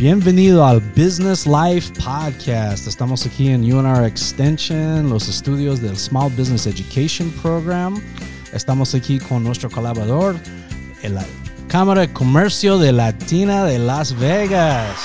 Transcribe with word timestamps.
Bienvenido 0.00 0.64
al 0.64 0.80
Business 0.96 1.46
Life 1.46 1.92
Podcast. 2.02 2.86
Estamos 2.86 3.26
aquí 3.26 3.48
en 3.48 3.70
UNR 3.70 4.06
Extension, 4.06 5.10
los 5.10 5.28
estudios 5.28 5.82
del 5.82 5.94
Small 5.96 6.32
Business 6.36 6.66
Education 6.66 7.30
Program. 7.42 8.00
Estamos 8.54 8.94
aquí 8.94 9.18
con 9.18 9.44
nuestro 9.44 9.68
colaborador, 9.68 10.36
en 11.02 11.16
la 11.16 11.24
Cámara 11.68 12.00
de 12.00 12.12
Comercio 12.14 12.78
de 12.78 12.92
Latina 12.92 13.64
de 13.64 13.78
Las 13.78 14.18
Vegas. 14.18 14.96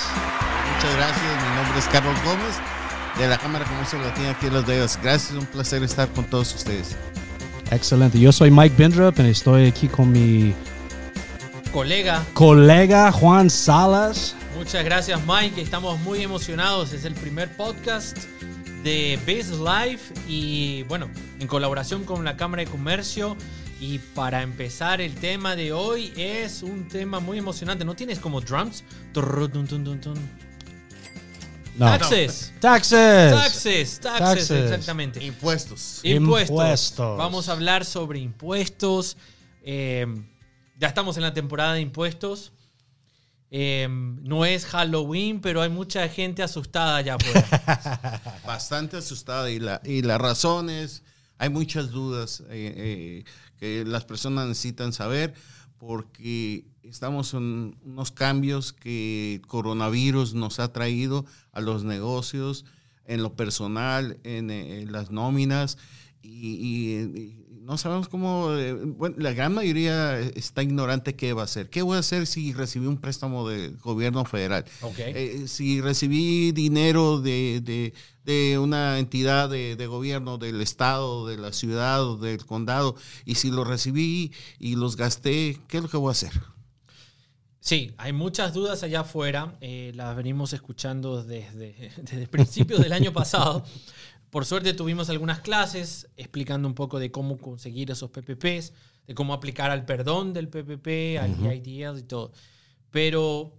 Muchas 0.75 0.95
gracias. 0.95 1.21
Mi 1.21 1.55
nombre 1.61 1.79
es 1.79 1.85
Carlos 1.87 2.15
Gómez 2.23 2.55
de 3.19 3.27
la 3.27 3.37
Cámara 3.37 3.65
de 3.65 3.71
Comercio 3.71 3.99
Latina 3.99 4.29
aquí 4.31 4.47
en 4.47 4.53
Las 4.53 4.65
Vegas. 4.65 4.99
Gracias, 5.03 5.33
un 5.33 5.45
placer 5.45 5.83
estar 5.83 6.07
con 6.09 6.23
todos 6.25 6.55
ustedes. 6.55 6.95
Excelente. 7.69 8.17
Yo 8.17 8.31
soy 8.31 8.49
Mike 8.49 8.75
Bindrup 8.77 9.19
y 9.19 9.29
estoy 9.29 9.67
aquí 9.67 9.89
con 9.89 10.11
mi 10.11 10.53
colega. 11.75 12.25
colega 12.33 13.11
Juan 13.11 13.49
Salas. 13.49 14.33
Muchas 14.55 14.85
gracias 14.85 15.19
Mike, 15.27 15.61
estamos 15.61 15.99
muy 15.99 16.23
emocionados. 16.23 16.93
Es 16.93 17.03
el 17.03 17.13
primer 17.13 17.57
podcast 17.57 18.17
de 18.81 19.19
Business 19.27 19.59
Life 19.59 20.13
y 20.25 20.83
bueno, 20.83 21.09
en 21.37 21.47
colaboración 21.47 22.05
con 22.05 22.23
la 22.23 22.37
Cámara 22.37 22.63
de 22.63 22.71
Comercio. 22.71 23.35
Y 23.81 23.99
para 23.99 24.41
empezar, 24.41 25.01
el 25.01 25.15
tema 25.15 25.57
de 25.57 25.73
hoy 25.73 26.13
es 26.15 26.63
un 26.63 26.87
tema 26.87 27.19
muy 27.19 27.39
emocionante. 27.39 27.83
¿No 27.83 27.93
tienes 27.93 28.19
como 28.19 28.39
drums? 28.39 28.85
No. 29.13 29.49
Taxes. 31.87 32.53
Taxes. 32.61 32.61
Taxes, 32.61 33.99
taxes, 33.99 33.99
Taxes. 33.99 34.51
exactamente. 34.51 35.21
Impuestos. 35.21 35.99
Impuestos. 36.03 36.51
Impuestos. 36.51 37.17
Vamos 37.17 37.49
a 37.49 37.51
hablar 37.51 37.83
sobre 37.83 38.19
impuestos. 38.19 39.17
Eh, 39.61 40.07
ya 40.79 40.87
estamos 40.87 41.17
en 41.17 41.23
la 41.23 41.33
temporada 41.33 41.73
de 41.73 41.81
impuestos. 41.81 42.51
Eh, 43.51 43.87
no 43.89 44.43
es 44.45 44.65
Halloween, 44.65 45.39
pero 45.39 45.61
hay 45.61 45.69
mucha 45.69 46.07
gente 46.09 46.43
asustada 46.43 46.97
allá 46.97 47.15
afuera. 47.15 48.41
Bastante 48.45 48.97
asustada 48.97 49.49
y 49.51 49.59
la, 49.59 49.81
y 49.85 50.01
la 50.01 50.17
razón 50.17 50.69
es, 50.69 51.03
hay 51.37 51.49
muchas 51.49 51.91
dudas 51.91 52.41
eh, 52.49 52.73
eh, 52.75 53.23
que 53.57 53.85
las 53.85 54.03
personas 54.03 54.47
necesitan 54.47 54.91
saber 54.93 55.33
porque 55.77 56.65
estamos 56.83 57.33
en 57.33 57.77
unos 57.83 58.11
cambios 58.11 58.73
que 58.73 59.41
coronavirus 59.47 60.33
nos 60.33 60.59
ha 60.59 60.73
traído 60.73 61.25
a 61.51 61.61
los 61.61 61.83
negocios, 61.83 62.65
en 63.05 63.21
lo 63.21 63.35
personal, 63.35 64.17
en, 64.23 64.49
eh, 64.49 64.81
en 64.81 64.91
las 64.91 65.11
nóminas 65.11 65.77
y- 66.23 66.57
y 66.59 67.44
no 67.65 67.77
sabemos 67.77 68.07
cómo, 68.07 68.53
eh, 68.53 68.73
bueno, 68.73 69.15
la 69.19 69.33
gran 69.33 69.53
mayoría 69.53 70.19
está 70.19 70.61
ignorante 70.63 71.15
qué 71.15 71.33
va 71.33 71.41
a 71.41 71.45
hacer. 71.45 71.69
¿Qué 71.69 71.81
voy 71.81 71.97
a 71.97 71.99
hacer 71.99 72.27
si 72.27 72.53
recibí 72.53 72.85
un 72.87 72.97
préstamo 72.97 73.47
del 73.49 73.77
gobierno 73.77 74.23
federal? 74.25 74.65
Eh, 75.15 75.47
si 75.47 75.81
recibí 75.81 76.51
dinero 76.51 77.19
de, 77.21 77.61
de- 77.63 77.93
de 78.23 78.57
una 78.57 78.97
entidad 78.99 79.49
de, 79.49 79.75
de 79.75 79.85
gobierno 79.87 80.37
del 80.39 80.59
estado, 80.61 81.27
de 81.27 81.37
la 81.37 81.53
ciudad 81.53 82.17
del 82.17 82.43
condado, 82.45 82.95
y 83.25 83.35
si 83.35 83.51
lo 83.51 83.63
recibí 83.63 84.31
y 84.59 84.75
los 84.77 84.95
gasté, 84.95 85.59
¿qué 85.67 85.77
es 85.77 85.83
lo 85.83 85.89
que 85.89 85.97
voy 85.97 86.09
a 86.09 86.11
hacer? 86.13 86.31
Sí, 87.65 87.95
hay 87.97 88.13
muchas 88.13 88.53
dudas 88.53 88.83
allá 88.83 88.99
afuera. 88.99 89.55
eh, 89.59 89.91
las 89.95 90.15
venimos 90.15 90.53
escuchando 90.53 91.23
desde, 91.23 91.91
desde 91.97 92.27
principios 92.27 92.79
del 92.79 92.93
año 92.93 93.11
pasado. 93.11 93.63
Por 94.29 94.45
suerte 94.45 94.73
tuvimos 94.75 95.09
algunas 95.09 95.39
clases 95.39 96.07
explicando 96.15 96.67
un 96.67 96.75
poco 96.75 96.99
de 96.99 97.09
cómo 97.09 97.39
conseguir 97.39 97.89
esos 97.89 98.11
PPPs, 98.11 98.71
de 99.07 99.15
cómo 99.15 99.33
aplicar 99.33 99.71
al 99.71 99.83
perdón 99.83 100.31
del 100.31 100.47
PPP, 100.47 101.17
al 101.19 101.43
EIDL 101.43 101.97
y 101.97 102.03
todo. 102.03 102.33
Pero 102.91 103.51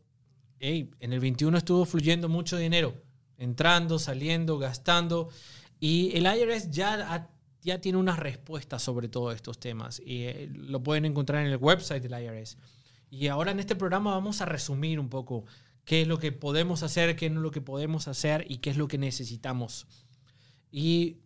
hey, 0.61 0.89
en 1.01 1.13
el 1.13 1.19
21 1.19 1.59
estuvo 1.59 1.85
fluyendo 1.85 2.29
mucho 2.29 2.57
dinero, 2.57 2.95
entrando, 3.39 3.99
saliendo, 3.99 4.57
gastando. 4.59 5.31
Y 5.81 6.17
el 6.17 6.27
IRS 6.27 6.71
ya, 6.71 7.13
ha- 7.13 7.31
ya 7.61 7.81
tiene 7.81 7.99
unas 7.99 8.21
respuestas 8.21 8.83
sobre 8.83 9.09
todos 9.09 9.35
estos 9.35 9.59
temas. 9.59 9.99
Y 9.99 10.23
eh, 10.27 10.49
lo 10.55 10.81
pueden 10.81 11.07
encontrar 11.07 11.45
en 11.45 11.51
el 11.51 11.57
website 11.59 12.05
del 12.05 12.23
IRS. 12.23 12.57
Y 13.11 13.29
ahora 13.29 13.53
en 13.53 13.61
este 13.61 13.77
programa 13.77 14.13
vamos 14.13 14.41
a 14.41 14.45
resumir 14.47 14.99
un 15.01 15.09
poco 15.09 15.45
qué 15.85 16.03
es 16.03 16.09
lo 16.09 16.19
que 16.19 16.33
podemos 16.33 16.83
hacer, 16.83 17.15
qué 17.17 17.31
no 17.31 17.41
es 17.41 17.43
lo 17.43 17.51
que 17.51 17.61
podemos 17.61 18.09
hacer 18.09 18.45
y 18.49 18.59
qué 18.59 18.71
es 18.71 18.77
lo 18.77 18.89
que 18.89 18.99
necesitamos. 18.99 19.87
Y 20.71 21.19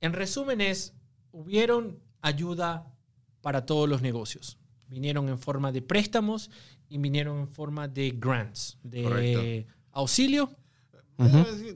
en 0.00 0.12
resumen 0.12 0.60
es, 0.60 0.94
hubieron 1.32 2.00
ayuda 2.20 2.92
para 3.40 3.64
todos 3.66 3.88
los 3.88 4.02
negocios. 4.02 4.58
Vinieron 4.88 5.28
en 5.28 5.38
forma 5.38 5.70
de 5.70 5.82
préstamos 5.82 6.50
y 6.88 6.98
vinieron 6.98 7.38
en 7.38 7.48
forma 7.48 7.86
de 7.86 8.10
grants, 8.10 8.78
de 8.82 9.02
Correcto. 9.04 9.72
auxilio, 9.92 10.50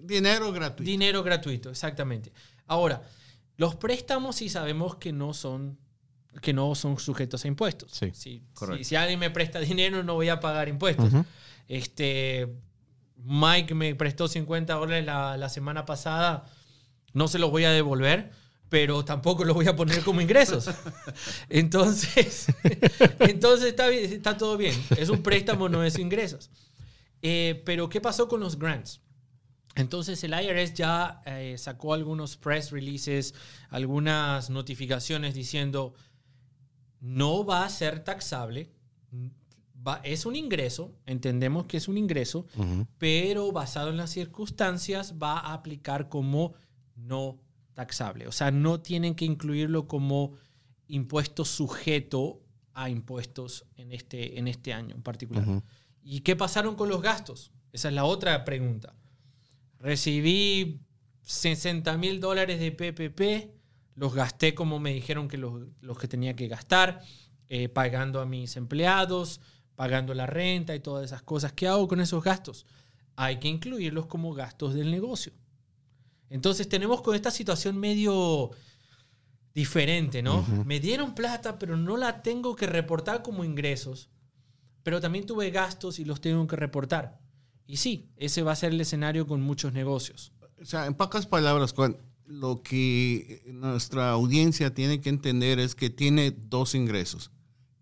Dinero 0.02 0.52
gratuito. 0.52 0.82
dinero 0.82 1.22
gratuito, 1.22 1.70
exactamente. 1.70 2.32
Ahora, 2.66 3.02
los 3.56 3.76
préstamos 3.76 4.36
sí 4.36 4.48
sabemos 4.48 4.96
que 4.96 5.12
no 5.12 5.34
son 5.34 5.78
que 6.42 6.52
no 6.52 6.74
son 6.74 6.98
sujetos 6.98 7.44
a 7.44 7.48
impuestos. 7.48 7.90
Sí, 7.92 8.10
Si- 8.14 8.42
correcto. 8.54 8.78
si, 8.78 8.90
si 8.90 8.96
alguien 8.96 9.18
me 9.20 9.30
presta 9.30 9.60
dinero, 9.60 10.02
no 10.02 10.14
voy 10.14 10.28
a 10.28 10.40
pagar 10.40 10.68
impuestos. 10.68 11.10
Este, 11.68 12.48
Mike 13.16 13.74
me 13.74 13.94
prestó 13.94 14.28
50 14.28 14.74
dólares 14.74 15.04
la, 15.06 15.36
la 15.36 15.48
semana 15.48 15.84
pasada, 15.86 16.44
no 17.12 17.28
se 17.28 17.38
los 17.38 17.50
voy 17.50 17.64
a 17.64 17.70
devolver, 17.70 18.30
pero 18.68 19.04
tampoco 19.04 19.44
los 19.44 19.54
voy 19.54 19.68
a 19.68 19.76
poner 19.76 20.02
como 20.02 20.20
ingresos. 20.20 20.68
Entonces, 21.48 22.46
entonces 23.20 23.68
está, 23.68 23.88
está 23.90 24.36
todo 24.36 24.56
bien. 24.56 24.74
Es 24.96 25.08
un 25.08 25.22
préstamo, 25.22 25.68
no 25.68 25.84
es 25.84 25.98
ingresos. 25.98 26.50
Eh, 27.22 27.62
pero, 27.64 27.88
¿qué 27.88 28.00
pasó 28.00 28.28
con 28.28 28.40
los 28.40 28.58
grants? 28.58 29.00
Entonces 29.76 30.22
el 30.22 30.32
IRS 30.34 30.74
ya 30.74 31.20
eh, 31.26 31.56
sacó 31.58 31.94
algunos 31.94 32.36
press 32.36 32.70
releases, 32.70 33.34
algunas 33.70 34.48
notificaciones 34.50 35.34
diciendo 35.34 35.94
no 37.06 37.44
va 37.44 37.64
a 37.66 37.68
ser 37.68 38.02
taxable, 38.02 38.70
va- 39.86 40.00
es 40.04 40.24
un 40.24 40.36
ingreso, 40.36 40.96
entendemos 41.04 41.66
que 41.66 41.76
es 41.76 41.86
un 41.86 41.98
ingreso, 41.98 42.46
pero 42.96 43.52
basado 43.52 43.90
en 43.90 43.98
las 43.98 44.08
circunstancias 44.10 45.14
va 45.22 45.38
a 45.38 45.52
aplicar 45.52 46.08
como 46.08 46.54
no 46.96 47.38
taxable. 47.74 48.26
O 48.26 48.32
sea, 48.32 48.50
no 48.50 48.80
tienen 48.80 49.14
que 49.14 49.26
incluirlo 49.26 49.86
como 49.86 50.32
impuesto 50.88 51.44
sujeto 51.44 52.40
a 52.72 52.88
impuestos 52.88 53.66
en 53.76 53.92
este, 53.92 54.38
en 54.38 54.48
este 54.48 54.72
año 54.72 54.94
en 54.94 55.02
particular. 55.02 55.44
¿Y 56.02 56.20
qué 56.20 56.36
pasaron 56.36 56.74
con 56.74 56.88
los 56.88 57.02
gastos? 57.02 57.52
Esa 57.72 57.88
es 57.88 57.94
la 57.94 58.04
otra 58.04 58.44
pregunta. 58.44 58.94
Recibí 59.78 60.80
60 61.22 61.96
mil 61.98 62.20
dólares 62.20 62.58
de 62.60 62.72
PPP, 62.72 63.50
los 63.94 64.14
gasté 64.14 64.54
como 64.54 64.78
me 64.78 64.92
dijeron 64.92 65.28
que 65.28 65.38
los, 65.38 65.62
los 65.80 65.98
que 65.98 66.08
tenía 66.08 66.34
que 66.34 66.48
gastar, 66.48 67.02
eh, 67.48 67.68
pagando 67.68 68.20
a 68.20 68.26
mis 68.26 68.56
empleados, 68.56 69.40
pagando 69.76 70.14
la 70.14 70.26
renta 70.26 70.74
y 70.74 70.80
todas 70.80 71.04
esas 71.04 71.22
cosas. 71.22 71.52
¿Qué 71.52 71.68
hago 71.68 71.86
con 71.88 72.00
esos 72.00 72.22
gastos? 72.22 72.66
Hay 73.16 73.38
que 73.38 73.48
incluirlos 73.48 74.06
como 74.06 74.34
gastos 74.34 74.74
del 74.74 74.90
negocio. 74.90 75.32
Entonces 76.30 76.68
tenemos 76.68 77.02
con 77.02 77.14
esta 77.14 77.30
situación 77.30 77.78
medio 77.78 78.50
diferente, 79.54 80.22
¿no? 80.22 80.44
Me 80.64 80.80
dieron 80.80 81.14
plata, 81.14 81.58
pero 81.58 81.76
no 81.76 81.96
la 81.96 82.22
tengo 82.22 82.56
que 82.56 82.66
reportar 82.66 83.22
como 83.22 83.44
ingresos, 83.44 84.10
pero 84.82 85.00
también 85.00 85.26
tuve 85.26 85.50
gastos 85.50 86.00
y 86.00 86.04
los 86.04 86.20
tengo 86.20 86.46
que 86.46 86.56
reportar. 86.56 87.20
Y 87.66 87.76
sí, 87.76 88.10
ese 88.16 88.42
va 88.42 88.52
a 88.52 88.56
ser 88.56 88.72
el 88.72 88.80
escenario 88.80 89.26
con 89.26 89.40
muchos 89.42 89.72
negocios. 89.72 90.32
O 90.60 90.64
sea, 90.64 90.86
en 90.86 90.94
pocas 90.94 91.26
palabras, 91.26 91.72
Juan, 91.72 91.96
lo 92.26 92.62
que 92.62 93.42
nuestra 93.52 94.10
audiencia 94.10 94.72
tiene 94.74 95.00
que 95.00 95.08
entender 95.08 95.58
es 95.58 95.74
que 95.74 95.90
tiene 95.90 96.30
dos 96.30 96.74
ingresos. 96.74 97.30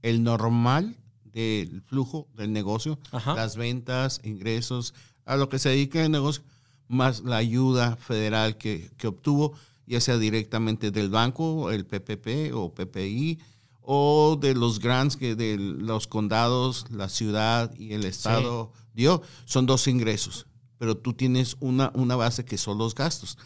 El 0.02 0.22
normal 0.22 0.96
del 1.24 1.82
flujo 1.82 2.28
del 2.34 2.52
negocio, 2.52 2.98
Ajá. 3.10 3.34
las 3.34 3.56
ventas, 3.56 4.20
ingresos, 4.24 4.94
a 5.24 5.36
lo 5.36 5.48
que 5.48 5.58
se 5.58 5.70
dedica 5.70 6.04
el 6.04 6.10
negocio, 6.10 6.42
más 6.88 7.22
la 7.22 7.36
ayuda 7.36 7.96
federal 7.96 8.56
que, 8.56 8.90
que 8.96 9.06
obtuvo, 9.06 9.54
ya 9.86 10.00
sea 10.00 10.18
directamente 10.18 10.90
del 10.90 11.10
banco, 11.10 11.70
el 11.70 11.86
PPP 11.86 12.54
o 12.54 12.74
PPI, 12.74 13.38
o 13.80 14.38
de 14.40 14.54
los 14.54 14.78
grants 14.78 15.16
que 15.16 15.34
de 15.34 15.56
los 15.58 16.06
condados, 16.06 16.86
la 16.90 17.08
ciudad 17.08 17.74
y 17.76 17.94
el 17.94 18.04
estado 18.04 18.72
dio, 18.94 19.22
son 19.44 19.66
dos 19.66 19.88
ingresos, 19.88 20.46
pero 20.78 20.96
tú 20.96 21.14
tienes 21.14 21.56
una, 21.60 21.90
una 21.94 22.16
base 22.16 22.44
que 22.44 22.58
son 22.58 22.78
los 22.78 22.94
gastos. 22.94 23.38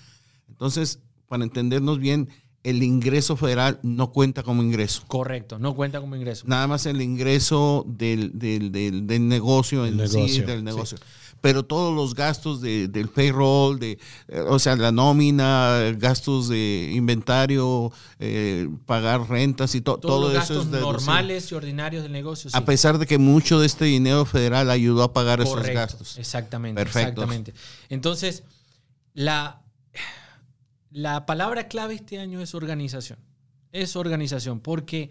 Entonces, 0.49 1.01
para 1.29 1.45
entendernos 1.45 1.99
bien, 1.99 2.29
el 2.63 2.83
ingreso 2.83 3.37
federal 3.37 3.79
no 3.83 4.11
cuenta 4.13 4.43
como 4.43 4.63
ingreso. 4.63 5.03
Correcto, 5.07 5.59
no 5.59 5.75
cuenta 5.77 6.01
como 6.01 6.17
ingreso. 6.17 6.45
Nada 6.49 6.67
más 6.67 6.85
el 6.87 7.01
ingreso 7.01 7.85
del, 7.87 8.37
del, 8.39 8.73
del, 8.73 9.07
del 9.07 9.29
negocio 9.29 9.87
en 9.87 9.93
sí, 10.09 10.17
negocio, 10.17 10.47
del 10.47 10.59
sí. 10.59 10.65
negocio. 10.65 10.99
pero 11.41 11.65
todos 11.65 11.95
los 11.95 12.15
gastos 12.17 12.61
de, 12.61 12.89
del 12.89 13.09
payroll, 13.09 13.79
de, 13.79 13.99
eh, 14.27 14.41
o 14.49 14.59
sea, 14.59 14.75
la 14.75 14.91
nómina, 14.91 15.79
gastos 15.97 16.49
de 16.49 16.91
inventario, 16.93 17.93
eh, 18.19 18.69
pagar 18.85 19.29
rentas 19.29 19.77
y 19.77 19.81
to- 19.81 19.99
Todos 19.99 20.01
todo 20.01 20.21
los 20.23 20.31
eso 20.45 20.55
gastos 20.55 20.75
es 20.75 20.81
normales 20.81 21.53
y 21.53 21.55
ordinarios 21.55 22.03
del 22.03 22.11
negocio. 22.13 22.51
sí. 22.51 22.57
A 22.57 22.65
pesar 22.65 22.99
de 22.99 23.07
que 23.07 23.19
mucho 23.19 23.61
de 23.61 23.67
este 23.67 23.85
dinero 23.85 24.25
federal 24.25 24.71
ayudó 24.71 25.05
a 25.05 25.13
pagar 25.13 25.41
esos 25.41 25.63
gastos. 25.69 26.19
Exactamente, 26.19 26.81
Perfecto. 26.81 27.11
exactamente. 27.23 27.55
Entonces, 27.91 28.43
la, 29.15 29.63
la 30.91 31.27
palabra 31.27 31.69
clave 31.69 31.95
este 31.95 32.19
año 32.19 32.41
es 32.41 32.55
organización. 32.55 33.19
Es 33.73 33.97
organización, 33.97 34.61
porque 34.61 35.11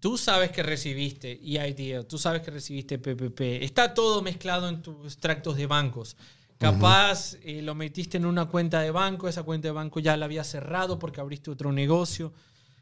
tú 0.00 0.16
sabes 0.16 0.50
que 0.50 0.62
recibiste 0.62 1.40
EIDL, 1.42 2.06
tú 2.06 2.18
sabes 2.18 2.42
que 2.42 2.50
recibiste 2.50 2.98
PPP, 2.98 3.64
está 3.64 3.94
todo 3.94 4.22
mezclado 4.22 4.68
en 4.68 4.82
tus 4.82 5.06
extractos 5.06 5.56
de 5.56 5.66
bancos. 5.66 6.16
Capaz 6.58 7.34
eh, 7.44 7.62
lo 7.62 7.76
metiste 7.76 8.16
en 8.16 8.26
una 8.26 8.46
cuenta 8.46 8.80
de 8.80 8.90
banco, 8.90 9.28
esa 9.28 9.44
cuenta 9.44 9.68
de 9.68 9.72
banco 9.72 10.00
ya 10.00 10.16
la 10.16 10.24
había 10.24 10.42
cerrado 10.42 10.98
porque 10.98 11.20
abriste 11.20 11.50
otro 11.50 11.72
negocio. 11.72 12.32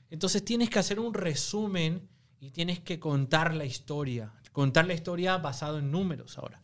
Entonces 0.08 0.42
tienes 0.44 0.70
que 0.70 0.78
hacer 0.78 0.98
un 0.98 1.12
resumen 1.12 2.08
y 2.40 2.50
tienes 2.50 2.80
que 2.80 2.98
contar 2.98 3.54
la 3.54 3.66
historia. 3.66 4.32
Contar 4.52 4.86
la 4.86 4.94
historia 4.94 5.36
basado 5.36 5.78
en 5.78 5.90
números 5.90 6.38
ahora. 6.38 6.62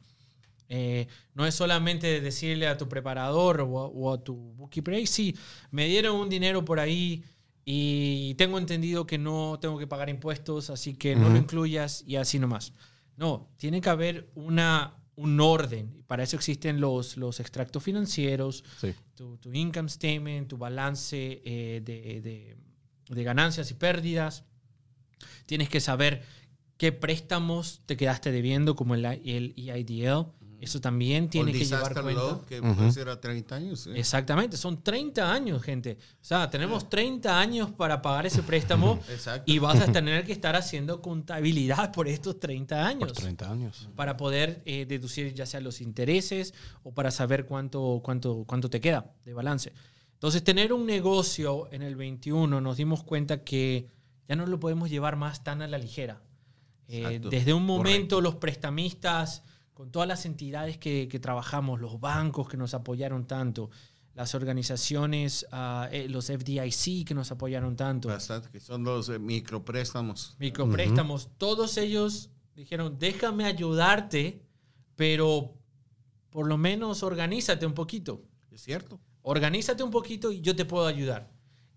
Eh, 0.75 1.07
no 1.35 1.45
es 1.47 1.55
solamente 1.55 2.23
decirle 2.23 2.67
a 2.67 2.79
tu 2.79 2.89
preparador 2.89 3.61
o, 3.61 3.79
a- 3.79 3.87
o 3.89 4.13
a 4.15 4.25
tu 4.25 4.35
bookkeeper, 4.35 4.95
"Hey, 4.95 5.07
sí, 5.07 5.37
me 5.71 5.87
dieron 5.87 6.17
un 6.17 6.31
dinero 6.31 6.65
por 6.65 6.81
ahí 6.81 7.23
y 7.67 8.35
tengo 8.37 8.57
entendido 8.57 9.07
que 9.07 9.19
no 9.19 9.59
tengo 9.61 9.79
que 9.79 9.87
pagar 9.87 10.09
impuestos, 10.09 10.71
así 10.71 10.95
que 10.95 11.15
no 11.15 11.29
lo 11.29 11.37
incluyas 11.37 12.03
y 12.07 12.17
así 12.17 12.39
nomás. 12.39 12.73
No, 13.19 13.51
tiene 13.59 13.83
que 13.83 13.91
haber 13.91 14.31
una, 14.35 14.97
un 15.15 15.39
orden. 15.41 16.03
Para 16.07 16.23
eso 16.23 16.37
existen 16.37 16.81
los, 16.81 17.19
los 17.19 17.39
extractos 17.39 17.83
financieros, 17.83 18.65
Sí. 18.81 18.95
tu, 19.15 19.37
tu 19.37 19.53
income 19.53 19.91
statement, 19.91 20.49
tu 20.49 20.57
balance 20.57 21.43
eh, 21.45 21.83
de, 21.85 22.21
de- 22.23 22.57
de 23.15 23.23
ganancias 23.25 23.71
y 23.71 23.75
pérdidas. 23.75 24.45
Tienes 25.45 25.69
que 25.69 25.81
saber 25.81 26.23
qué 26.79 26.93
préstamos 26.93 27.83
te 27.85 27.97
quedaste 27.97 28.33
debiendo, 28.33 28.75
como 28.75 28.95
el, 28.95 29.05
el 29.05 29.53
EIDL. 29.57 30.27
Eso 30.63 30.81
también 30.81 31.29
tiene 31.29 31.51
que 31.51 31.65
llevar 31.65 31.93
cuenta. 31.93 32.13
law, 32.13 32.47
que 32.47 32.59
a 32.59 33.21
30 33.21 33.55
años. 33.57 33.89
¿eh? 33.89 33.95
Exactamente, 33.97 34.57
son 34.57 34.81
30 34.81 35.33
años, 35.33 35.61
gente. 35.61 35.99
O 36.21 36.25
sea, 36.25 36.49
tenemos 36.49 36.89
30 36.89 37.37
años 37.37 37.73
para 37.73 38.01
pagar 38.01 38.27
ese 38.27 38.45
préstamo 38.45 39.01
y 39.45 39.59
vas 39.59 39.81
a 39.81 39.91
tener 39.91 40.25
que 40.25 40.31
estar 40.31 40.55
haciendo 40.55 41.03
contabilidad 41.03 41.91
por 41.91 42.07
estos 42.07 42.39
30 42.39 42.87
años 42.87 43.09
Por 43.09 43.23
30 43.23 43.51
años. 43.51 43.89
para 43.97 44.17
poder 44.17 44.63
eh, 44.65 44.87
deducir 44.87 45.35
ya 45.35 45.47
sea 45.47 45.61
los 45.61 45.81
intereses 45.81 46.55
o 46.85 46.95
para 46.95 47.11
saber 47.11 47.45
cuánto, 47.45 48.01
cuánto, 48.05 48.45
cuánto 48.47 48.71
te 48.71 48.81
queda 48.81 49.13
de 49.25 49.35
balance. 49.35 49.73
Entonces, 50.13 50.45
tener 50.45 50.73
un 50.73 50.87
negocio 50.87 51.69
en 51.73 51.83
el 51.83 51.97
21 51.97 52.61
nos 52.61 52.77
dimos 52.77 53.03
cuenta 53.03 53.43
que 53.43 53.89
ya 54.29 54.37
no 54.37 54.47
lo 54.47 54.61
podemos 54.61 54.91
llevar 54.91 55.17
más 55.17 55.43
tan 55.43 55.61
a 55.61 55.67
la 55.67 55.79
ligera. 55.79 56.23
Eh, 56.87 57.21
desde 57.21 57.53
un 57.53 57.67
momento 57.67 58.21
los 58.21 58.37
prestamistas, 58.37 59.43
con 59.75 59.91
todas 59.91 60.07
las 60.09 60.27
entidades 60.27 60.77
que, 60.79 61.09
que 61.09 61.19
trabajamos, 61.19 61.81
los 61.81 61.99
bancos 62.01 62.49
que 62.49 62.57
nos 62.57 62.75
apoyaron 62.75 63.27
tanto, 63.27 63.71
las 64.15 64.35
organizaciones, 64.35 65.47
ah, 65.53 65.89
eh, 65.91 66.09
los 66.09 66.27
FDIC 66.27 67.07
que 67.07 67.15
nos 67.15 67.31
apoyaron 67.33 67.77
tanto, 67.77 68.09
Bastante, 68.09 68.51
que 68.51 68.61
son 68.61 68.85
los 68.85 69.09
eh, 69.09 69.19
micropréstamos. 69.19 70.37
micropréstamos, 70.39 71.31
todos 71.39 71.77
ellos 71.79 72.31
dijeron, 72.55 72.97
déjame 72.99 73.45
ayudarte, 73.47 74.43
pero 74.97 75.55
por 76.31 76.47
lo 76.47 76.59
menos 76.59 77.03
organízate 77.03 77.65
un 77.67 77.73
poquito. 77.75 78.23
Es 78.51 78.63
cierto. 78.63 79.01
Organízate 79.23 79.83
un 79.83 79.91
poquito 79.91 80.31
y 80.33 80.41
yo 80.43 80.55
te 80.55 80.65
puedo 80.65 80.87
ayudar. 80.87 81.31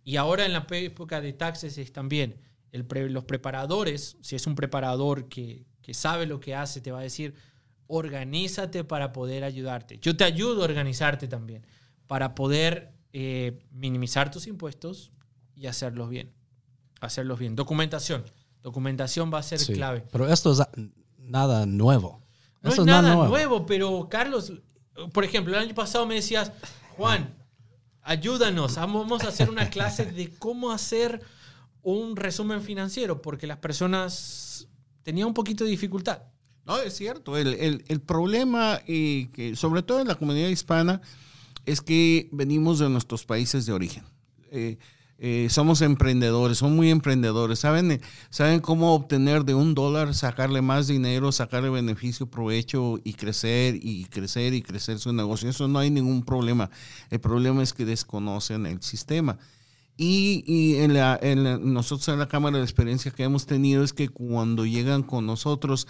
Y 0.04 0.18
ahora 0.18 0.46
en 0.46 0.54
la 0.54 0.68
época 0.72 1.22
de 1.22 1.34
taxes 1.34 1.78
es 1.78 1.92
también 1.94 2.40
el 2.72 2.86
pre- 2.86 3.10
los 3.10 3.24
preparadores, 3.24 4.18
si 4.22 4.36
es 4.36 4.46
un 4.46 4.56
preparador 4.56 5.30
que, 5.30 5.66
que 5.82 5.94
sabe 5.94 6.26
lo 6.26 6.40
que 6.40 6.54
hace, 6.56 6.82
te 6.82 6.92
va 6.92 7.00
a 7.00 7.04
decir, 7.04 7.34
organízate 7.88 8.84
para 8.84 9.12
poder 9.12 9.44
ayudarte. 9.44 10.00
Yo 10.00 10.16
te 10.18 10.24
ayudo 10.24 10.62
a 10.62 10.66
organizarte 10.66 11.28
también, 11.28 11.66
para 12.08 12.36
poder 12.36 12.94
eh, 13.14 13.60
minimizar 13.72 14.30
tus 14.32 14.48
impuestos 14.48 15.12
y 15.56 15.68
hacerlos 15.68 16.10
bien. 16.10 16.34
Hacerlos 17.02 17.40
bien. 17.40 17.56
Documentación. 17.56 18.24
Documentación 18.62 19.32
va 19.34 19.40
a 19.40 19.44
ser 19.44 19.60
Sí. 19.60 19.74
clave. 19.74 20.04
Pero 20.12 20.28
esto 20.28 20.52
es 20.52 20.62
nada 21.18 21.66
nuevo. 21.66 22.22
No 22.62 22.70
Esto 22.70 22.82
es 22.82 22.88
nada 22.88 23.14
nuevo. 23.28 23.66
pero 23.66 24.08
Carlos, 24.10 24.52
por 25.14 25.24
ejemplo, 25.24 25.54
el 25.56 25.60
año 25.62 25.76
pasado 25.76 26.06
me 26.08 26.16
decías, 26.16 26.52
Juan, 26.98 27.36
ayúdanos, 28.02 28.76
vamos 28.76 29.24
a 29.24 29.30
hacer 29.30 29.50
una 29.50 29.70
clase 29.70 30.06
de 30.06 30.34
cómo 30.38 30.72
hacer 30.72 31.22
un 31.84 32.16
resumen 32.16 32.62
financiero, 32.62 33.22
porque 33.22 33.46
las 33.46 33.58
personas 33.58 34.68
tenían 35.04 35.28
un 35.28 35.34
poquito 35.36 35.64
de 35.64 35.70
dificultad. 35.70 36.24
No, 36.66 36.78
es 36.80 36.96
cierto. 36.96 37.38
El, 37.38 37.54
el- 37.56 37.84
el 37.88 38.02
problema, 38.02 38.80
y 38.88 39.28
que 39.28 39.56
sobre 39.56 39.84
todo 39.84 40.02
en 40.02 40.08
la 40.08 40.16
comunidad 40.16 40.50
hispana, 40.50 41.02
es 41.66 41.82
que 41.82 42.28
venimos 42.32 42.80
de 42.80 42.90
nuestros 42.90 43.26
países 43.26 43.66
de 43.66 43.74
origen. 43.74 44.04
Eh, 44.52 44.78
eh, 45.18 45.48
somos 45.50 45.82
emprendedores, 45.82 46.58
son 46.58 46.76
muy 46.76 46.90
emprendedores. 46.90 47.60
Saben, 47.60 47.92
eh, 47.92 48.02
saben 48.30 48.60
cómo 48.60 48.94
obtener 48.94 49.46
de 49.46 49.56
un 49.56 49.74
dólar, 49.74 50.14
sacarle 50.14 50.62
más 50.62 50.88
dinero, 50.88 51.32
sacarle 51.32 51.70
beneficio, 51.70 52.26
provecho 52.28 53.00
y 53.04 53.14
crecer 53.14 53.80
y 53.82 54.06
crecer 54.06 54.54
y 54.54 54.62
crecer 54.62 55.00
su 55.00 55.14
negocio. 55.14 55.50
Eso 55.50 55.68
no 55.68 55.80
hay 55.80 55.90
ningún 55.90 56.24
problema. 56.24 56.70
El 57.10 57.20
problema 57.22 57.64
es 57.64 57.74
que 57.74 57.86
desconocen 57.86 58.66
el 58.66 58.82
sistema. 58.82 59.38
Y, 59.98 60.44
y 60.46 60.76
en 60.82 60.94
la, 60.94 61.18
en 61.22 61.46
la- 61.46 61.58
nosotros 61.58 62.10
en 62.10 62.20
la 62.20 62.28
Cámara 62.28 62.58
de 62.58 62.64
Experiencia 62.66 63.12
que 63.12 63.24
hemos 63.24 63.46
tenido 63.46 63.82
es 63.82 63.94
que 63.94 64.10
cuando 64.10 64.66
llegan 64.66 65.04
con 65.04 65.26
nosotros 65.26 65.88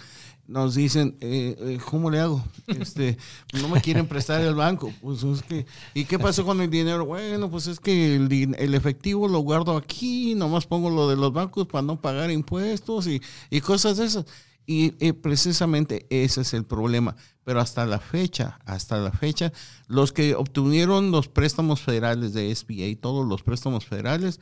nos 0.48 0.74
dicen, 0.74 1.16
eh, 1.20 1.56
eh, 1.58 1.78
¿cómo 1.90 2.10
le 2.10 2.20
hago? 2.20 2.44
Este, 2.66 3.18
no 3.60 3.68
me 3.68 3.80
quieren 3.80 4.06
prestar 4.06 4.40
el 4.42 4.54
banco. 4.54 4.92
Pues 5.00 5.22
es 5.22 5.42
que, 5.42 5.66
¿Y 5.94 6.04
qué 6.04 6.18
pasó 6.18 6.44
con 6.44 6.60
el 6.60 6.70
dinero? 6.70 7.04
Bueno, 7.06 7.50
pues 7.50 7.66
es 7.66 7.80
que 7.80 8.16
el, 8.16 8.54
el 8.58 8.74
efectivo 8.74 9.28
lo 9.28 9.40
guardo 9.40 9.76
aquí, 9.76 10.34
nomás 10.34 10.66
pongo 10.66 10.90
lo 10.90 11.08
de 11.08 11.16
los 11.16 11.32
bancos 11.32 11.66
para 11.66 11.82
no 11.82 12.00
pagar 12.00 12.30
impuestos 12.30 13.06
y, 13.06 13.20
y 13.50 13.60
cosas 13.60 13.96
de 13.96 14.06
esas. 14.06 14.24
Y 14.66 14.94
eh, 14.98 15.12
precisamente 15.12 16.06
ese 16.10 16.40
es 16.40 16.52
el 16.52 16.64
problema. 16.64 17.16
Pero 17.44 17.60
hasta 17.60 17.86
la 17.86 18.00
fecha, 18.00 18.58
hasta 18.64 18.98
la 18.98 19.12
fecha, 19.12 19.52
los 19.86 20.12
que 20.12 20.34
obtuvieron 20.34 21.12
los 21.12 21.28
préstamos 21.28 21.80
federales 21.80 22.32
de 22.32 22.52
SBA, 22.52 23.00
todos 23.00 23.24
los 23.26 23.44
préstamos 23.44 23.86
federales, 23.86 24.40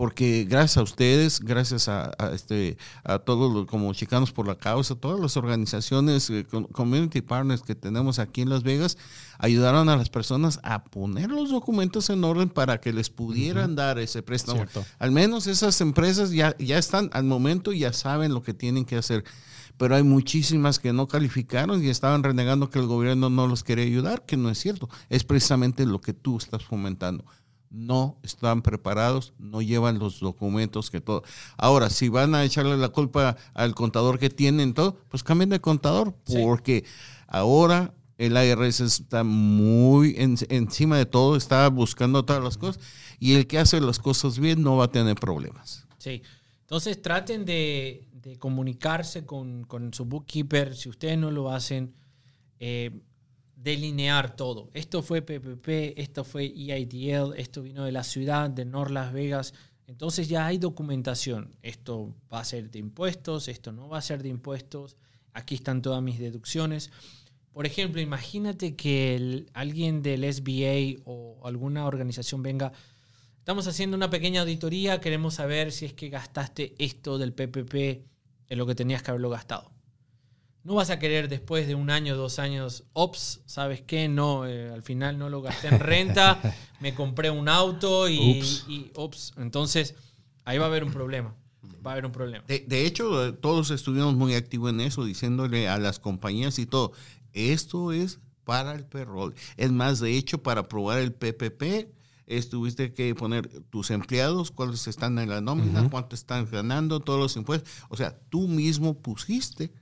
porque 0.00 0.46
gracias 0.48 0.78
a 0.78 0.82
ustedes, 0.82 1.40
gracias 1.40 1.86
a, 1.86 2.10
a 2.18 2.30
este, 2.32 2.78
a 3.04 3.18
todos 3.18 3.52
los, 3.52 3.66
como 3.66 3.92
Chicanos 3.92 4.32
por 4.32 4.48
la 4.48 4.54
Causa, 4.54 4.94
todas 4.94 5.20
las 5.20 5.36
organizaciones, 5.36 6.30
eh, 6.30 6.46
com- 6.50 6.64
community 6.64 7.20
partners 7.20 7.60
que 7.60 7.74
tenemos 7.74 8.18
aquí 8.18 8.40
en 8.40 8.48
Las 8.48 8.62
Vegas, 8.62 8.96
ayudaron 9.38 9.90
a 9.90 9.98
las 9.98 10.08
personas 10.08 10.58
a 10.62 10.84
poner 10.84 11.28
los 11.28 11.50
documentos 11.50 12.08
en 12.08 12.24
orden 12.24 12.48
para 12.48 12.80
que 12.80 12.94
les 12.94 13.10
pudieran 13.10 13.76
dar 13.76 13.98
ese 13.98 14.22
préstamo. 14.22 14.60
Cierto. 14.60 14.86
Al 14.98 15.10
menos 15.10 15.46
esas 15.46 15.78
empresas 15.82 16.30
ya, 16.30 16.56
ya 16.58 16.78
están 16.78 17.10
al 17.12 17.24
momento, 17.24 17.70
ya 17.70 17.92
saben 17.92 18.32
lo 18.32 18.42
que 18.42 18.54
tienen 18.54 18.86
que 18.86 18.96
hacer. 18.96 19.22
Pero 19.76 19.96
hay 19.96 20.02
muchísimas 20.02 20.78
que 20.78 20.94
no 20.94 21.08
calificaron 21.08 21.84
y 21.84 21.88
estaban 21.90 22.22
renegando 22.22 22.70
que 22.70 22.78
el 22.78 22.86
gobierno 22.86 23.28
no 23.28 23.46
los 23.46 23.64
quería 23.64 23.84
ayudar, 23.84 24.24
que 24.24 24.38
no 24.38 24.48
es 24.48 24.58
cierto. 24.58 24.88
Es 25.10 25.24
precisamente 25.24 25.84
lo 25.84 26.00
que 26.00 26.14
tú 26.14 26.38
estás 26.38 26.64
fomentando. 26.64 27.26
No 27.70 28.18
están 28.24 28.62
preparados, 28.62 29.32
no 29.38 29.62
llevan 29.62 29.98
los 30.00 30.18
documentos 30.20 30.90
que 30.90 31.00
todo. 31.00 31.22
Ahora, 31.56 31.88
si 31.88 32.08
van 32.08 32.34
a 32.34 32.44
echarle 32.44 32.76
la 32.76 32.88
culpa 32.88 33.36
al 33.54 33.74
contador 33.76 34.18
que 34.18 34.28
tienen 34.28 34.74
todo, 34.74 34.96
pues 35.08 35.22
cambien 35.22 35.50
de 35.50 35.60
contador, 35.60 36.14
Sí. 36.26 36.36
porque 36.42 36.84
ahora 37.28 37.94
el 38.18 38.32
IRS 38.32 38.84
está 38.84 39.22
muy 39.24 40.14
en- 40.18 40.36
encima 40.48 40.98
de 40.98 41.06
todo, 41.06 41.36
está 41.36 41.68
buscando 41.68 42.24
todas 42.24 42.42
las 42.42 42.58
cosas, 42.58 42.82
y 43.18 43.34
el 43.34 43.46
que 43.46 43.58
hace 43.58 43.80
las 43.80 43.98
cosas 43.98 44.38
bien 44.38 44.62
no 44.62 44.76
va 44.76 44.86
a 44.86 44.90
tener 44.92 45.14
problemas. 45.14 45.86
Sí. 45.98 46.22
Entonces 46.62 47.00
traten 47.00 47.44
de, 47.44 48.06
de 48.12 48.36
comunicarse 48.38 49.24
con, 49.24 49.64
con 49.64 49.94
su 49.94 50.04
bookkeeper. 50.06 50.74
Si 50.76 50.88
ustedes 50.88 51.18
no 51.18 51.30
lo 51.30 51.50
hacen, 51.50 51.94
eh, 52.58 52.90
delinear 53.62 54.36
todo. 54.36 54.70
Esto 54.72 55.02
fue 55.02 55.22
PPP, 55.22 55.98
esto 56.00 56.24
fue 56.24 56.46
E 56.46 56.72
EIDL, 56.72 57.34
esto 57.36 57.62
vino 57.62 57.84
de 57.84 57.92
la 57.92 58.04
ciudad 58.04 58.48
de 58.48 58.64
North 58.64 58.90
Las 58.90 59.12
Vegas. 59.12 59.54
Entonces 59.86 60.28
ya 60.28 60.46
hay 60.46 60.58
documentación. 60.58 61.56
Esto 61.62 62.14
va 62.32 62.40
a 62.40 62.44
ser 62.44 62.70
de 62.70 62.78
impuestos, 62.78 63.48
esto 63.48 63.72
no 63.72 63.88
va 63.88 63.98
a 63.98 64.02
ser 64.02 64.22
de 64.22 64.28
impuestos. 64.28 64.96
Aquí 65.32 65.56
están 65.56 65.82
todas 65.82 66.02
mis 66.02 66.18
deducciones. 66.18 66.90
Por 67.52 67.66
ejemplo, 67.66 68.00
imagínate 68.00 68.76
que 68.76 69.46
alguien 69.52 70.02
del 70.02 70.32
SBA 70.32 71.02
o 71.04 71.40
alguna 71.44 71.84
organización 71.86 72.42
venga, 72.42 72.72
estamos 73.38 73.66
haciendo 73.66 73.96
una 73.96 74.08
pequeña 74.08 74.42
auditoría, 74.42 75.00
queremos 75.00 75.34
saber 75.34 75.72
si 75.72 75.84
es 75.84 75.92
que 75.92 76.08
gastaste 76.08 76.74
esto 76.78 77.18
del 77.18 77.32
PPP 77.32 77.74
en 78.48 78.58
lo 78.58 78.66
que 78.66 78.74
tenías 78.76 79.02
que 79.02 79.10
haberlo 79.10 79.30
gastado. 79.30 79.70
No 80.62 80.74
vas 80.74 80.90
a 80.90 80.98
querer 80.98 81.28
después 81.28 81.66
de 81.66 81.74
un 81.74 81.90
año, 81.90 82.16
dos 82.16 82.38
años, 82.38 82.84
ops, 82.92 83.40
¿sabes 83.46 83.80
qué? 83.82 84.08
No, 84.08 84.46
eh, 84.46 84.70
al 84.70 84.82
final 84.82 85.18
no 85.18 85.30
lo 85.30 85.40
gasté 85.42 85.68
en 85.68 85.80
renta, 85.80 86.40
me 86.80 86.94
compré 86.94 87.30
un 87.30 87.48
auto 87.48 88.08
y 88.08 88.38
Ups. 88.40 88.66
y, 88.68 88.90
ops. 88.94 89.32
Entonces, 89.38 89.94
ahí 90.44 90.58
va 90.58 90.64
a 90.64 90.68
haber 90.68 90.84
un 90.84 90.92
problema. 90.92 91.34
Va 91.84 91.90
a 91.90 91.92
haber 91.92 92.06
un 92.06 92.12
problema. 92.12 92.44
De, 92.46 92.60
de 92.66 92.86
hecho, 92.86 93.26
eh, 93.26 93.32
todos 93.32 93.70
estuvimos 93.70 94.14
muy 94.14 94.34
activos 94.34 94.70
en 94.70 94.80
eso, 94.80 95.04
diciéndole 95.04 95.68
a 95.68 95.78
las 95.78 95.98
compañías 95.98 96.58
y 96.58 96.66
todo, 96.66 96.92
esto 97.32 97.92
es 97.92 98.18
para 98.44 98.74
el 98.74 98.84
payroll. 98.84 99.34
Es 99.56 99.70
más, 99.70 100.00
de 100.00 100.16
hecho, 100.16 100.42
para 100.42 100.68
probar 100.68 100.98
el 100.98 101.12
PPP, 101.12 101.88
estuviste 102.26 102.92
que 102.92 103.14
poner 103.14 103.48
tus 103.70 103.90
empleados, 103.90 104.50
cuáles 104.50 104.86
están 104.86 105.18
en 105.18 105.28
la 105.30 105.40
nómina, 105.40 105.88
cuánto 105.90 106.14
están 106.14 106.48
ganando, 106.50 107.00
todos 107.00 107.18
los 107.18 107.36
impuestos. 107.36 107.70
O 107.88 107.96
sea, 107.96 108.18
tú 108.28 108.46
mismo 108.46 108.94
pusiste 108.98 109.72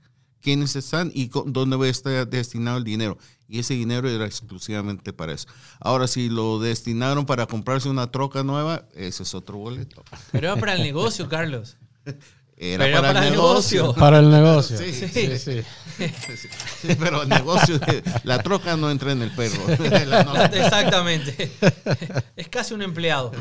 quiénes 0.41 0.75
están 0.75 1.11
y 1.13 1.29
dónde 1.45 1.75
va 1.75 1.85
a 1.85 1.89
estar 1.89 2.27
destinado 2.27 2.77
el 2.77 2.83
dinero. 2.83 3.17
Y 3.47 3.59
ese 3.59 3.73
dinero 3.73 4.07
era 4.09 4.25
exclusivamente 4.25 5.11
para 5.11 5.33
eso. 5.33 5.47
Ahora, 5.79 6.07
si 6.07 6.29
lo 6.29 6.59
destinaron 6.59 7.25
para 7.25 7.47
comprarse 7.47 7.89
una 7.89 8.11
troca 8.11 8.43
nueva, 8.43 8.85
ese 8.93 9.23
es 9.23 9.33
otro 9.33 9.57
boleto. 9.57 10.03
Pero 10.31 10.47
era 10.51 10.55
para 10.59 10.73
el 10.73 10.83
negocio, 10.83 11.27
Carlos. 11.27 11.77
Era 12.61 12.83
Pero 12.85 13.01
para, 13.01 13.25
el 13.25 13.31
negocio. 13.31 13.93
Para 13.93 14.19
el 14.19 14.29
negocio. 14.29 14.77
Sí, 14.77 14.91
sí, 14.93 15.07
sí. 15.07 15.37
sí. 15.39 15.61
Sí, 16.81 16.87
pero 16.99 17.23
el 17.23 17.29
negocio, 17.29 17.79
de- 17.79 18.03
la 18.23 18.43
troca 18.43 18.75
no 18.77 18.91
entra 18.91 19.13
en 19.13 19.21
el 19.21 19.31
perro. 19.31 19.63
Exactamente. 20.53 21.51
Es 22.35 22.49
casi 22.49 22.73
un 22.73 22.81
empleado. 22.81 23.31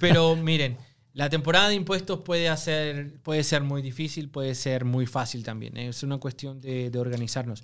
Pero 0.00 0.36
miren, 0.36 0.78
la 1.14 1.30
temporada 1.30 1.68
de 1.68 1.76
impuestos 1.76 2.20
puede, 2.20 2.48
hacer, 2.48 3.20
puede 3.22 3.44
ser 3.44 3.62
muy 3.62 3.82
difícil, 3.82 4.28
puede 4.28 4.54
ser 4.54 4.84
muy 4.84 5.06
fácil 5.06 5.44
también. 5.44 5.76
Es 5.76 6.02
una 6.02 6.18
cuestión 6.18 6.60
de, 6.60 6.90
de 6.90 6.98
organizarnos. 6.98 7.62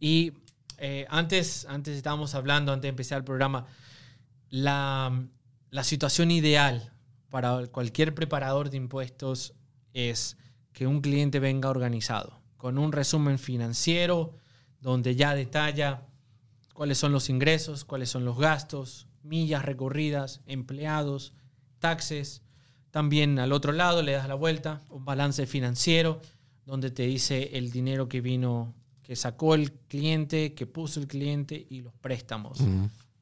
Y 0.00 0.32
eh, 0.78 1.06
antes, 1.08 1.64
antes 1.68 1.96
estábamos 1.96 2.34
hablando, 2.34 2.72
antes 2.72 2.82
de 2.82 2.88
empezar 2.88 3.18
el 3.18 3.24
programa, 3.24 3.66
la, 4.50 5.26
la 5.70 5.84
situación 5.84 6.32
ideal 6.32 6.92
para 7.30 7.66
cualquier 7.68 8.14
preparador 8.14 8.68
de 8.68 8.78
impuestos 8.78 9.54
es 9.92 10.36
que 10.72 10.86
un 10.86 11.00
cliente 11.00 11.40
venga 11.40 11.70
organizado, 11.70 12.40
con 12.56 12.78
un 12.78 12.92
resumen 12.92 13.38
financiero 13.38 14.34
donde 14.80 15.14
ya 15.14 15.34
detalla 15.34 16.02
cuáles 16.74 16.98
son 16.98 17.12
los 17.12 17.28
ingresos, 17.30 17.84
cuáles 17.84 18.10
son 18.10 18.24
los 18.24 18.38
gastos, 18.38 19.06
millas 19.22 19.64
recorridas, 19.64 20.40
empleados, 20.46 21.32
taxes. 21.78 22.42
También 22.98 23.38
al 23.38 23.52
otro 23.52 23.70
lado 23.70 24.02
le 24.02 24.10
das 24.10 24.26
la 24.26 24.34
vuelta, 24.34 24.82
un 24.90 25.04
balance 25.04 25.46
financiero 25.46 26.20
donde 26.66 26.90
te 26.90 27.04
dice 27.04 27.50
el 27.52 27.70
dinero 27.70 28.08
que 28.08 28.20
vino, 28.20 28.74
que 29.04 29.14
sacó 29.14 29.54
el 29.54 29.70
cliente, 29.70 30.52
que 30.52 30.66
puso 30.66 30.98
el 30.98 31.06
cliente 31.06 31.64
y 31.70 31.80
los 31.80 31.94
préstamos 31.94 32.58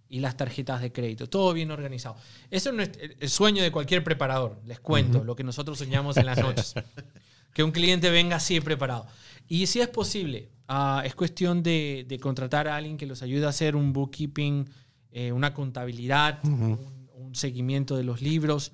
y 0.09 0.21
las 0.21 0.35
tarjetas 0.35 0.81
de 0.81 0.93
crédito. 0.93 1.29
Todo 1.29 1.53
bien 1.53 1.71
organizado. 1.71 2.17
Eso 2.51 2.71
es 2.71 2.91
el 3.21 3.29
sueño 3.29 3.63
de 3.63 3.71
cualquier 3.71 4.03
preparador, 4.03 4.59
les 4.65 4.81
cuento, 4.81 5.23
lo 5.23 5.37
que 5.37 5.45
nosotros 5.45 5.77
soñamos 5.77 6.17
en 6.17 6.25
las 6.25 6.39
noches. 6.39 6.73
que 7.53 7.63
un 7.63 7.71
cliente 7.71 8.09
venga 8.09 8.37
así 8.37 8.59
preparado. 8.63 9.07
Y 9.47 9.67
si 9.67 9.83
es 9.83 9.89
posible, 9.89 10.49
ah, 10.69 11.03
es 11.05 11.15
cuestión 11.15 11.63
de, 11.63 12.07
de 12.09 12.19
contratar 12.19 12.67
a 12.67 12.77
alguien 12.77 12.97
que 12.97 13.05
los 13.05 13.21
ayude 13.21 13.45
a 13.45 13.51
hacer 13.51 13.77
un 13.77 13.93
bookkeeping, 13.93 14.71
eh, 15.13 15.33
una 15.33 15.53
contabilidad, 15.53 16.41
un, 16.45 16.79
un 17.13 17.35
seguimiento 17.35 17.95
de 17.99 18.05
los 18.05 18.23
libros. 18.23 18.73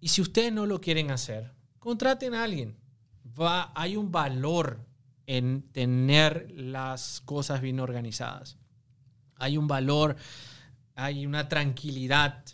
Y 0.00 0.08
si 0.08 0.22
ustedes 0.22 0.52
no 0.52 0.66
lo 0.66 0.80
quieren 0.80 1.10
hacer, 1.10 1.52
contraten 1.78 2.34
a 2.34 2.44
alguien. 2.44 2.76
Va, 3.38 3.72
hay 3.74 3.96
un 3.96 4.10
valor 4.10 4.86
en 5.26 5.62
tener 5.72 6.50
las 6.50 7.20
cosas 7.20 7.60
bien 7.60 7.78
organizadas. 7.78 8.58
Hay 9.36 9.56
un 9.56 9.68
valor, 9.68 10.16
hay 10.94 11.26
una 11.26 11.48
tranquilidad 11.48 12.44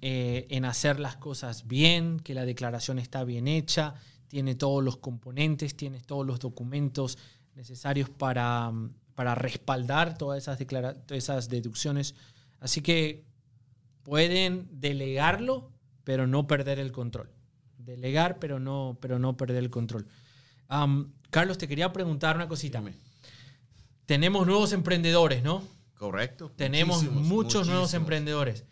eh, 0.00 0.46
en 0.50 0.64
hacer 0.64 1.00
las 1.00 1.16
cosas 1.16 1.66
bien, 1.66 2.20
que 2.20 2.34
la 2.34 2.44
declaración 2.44 2.98
está 2.98 3.24
bien 3.24 3.48
hecha, 3.48 3.94
tiene 4.28 4.54
todos 4.54 4.82
los 4.82 4.96
componentes, 4.98 5.76
tiene 5.76 6.00
todos 6.00 6.26
los 6.26 6.40
documentos 6.40 7.18
necesarios 7.54 8.10
para, 8.10 8.72
para 9.14 9.34
respaldar 9.34 10.16
todas 10.18 10.38
esas, 10.38 10.58
todas 10.66 10.96
esas 11.10 11.48
deducciones. 11.48 12.14
Así 12.60 12.82
que 12.82 13.24
pueden 14.02 14.68
delegarlo, 14.70 15.72
pero 16.06 16.28
no 16.28 16.46
perder 16.46 16.78
el 16.78 16.92
control. 16.92 17.28
Delegar, 17.78 18.38
pero 18.38 18.60
no, 18.60 18.96
pero 19.00 19.18
no 19.18 19.36
perder 19.36 19.64
el 19.64 19.70
control. 19.70 20.06
Carlos, 21.30 21.58
te 21.58 21.66
quería 21.66 21.92
preguntar 21.92 22.36
una 22.36 22.46
cosita. 22.46 22.78
Dime. 22.78 22.94
Tenemos 24.06 24.46
nuevos 24.46 24.72
emprendedores, 24.72 25.42
¿no? 25.42 25.64
Correcto. 25.96 26.52
Tenemos 26.54 27.02
Muchísimos, 27.02 27.26
muchos 27.26 27.66
nuevos 27.66 27.92
emprendedores. 27.94 28.64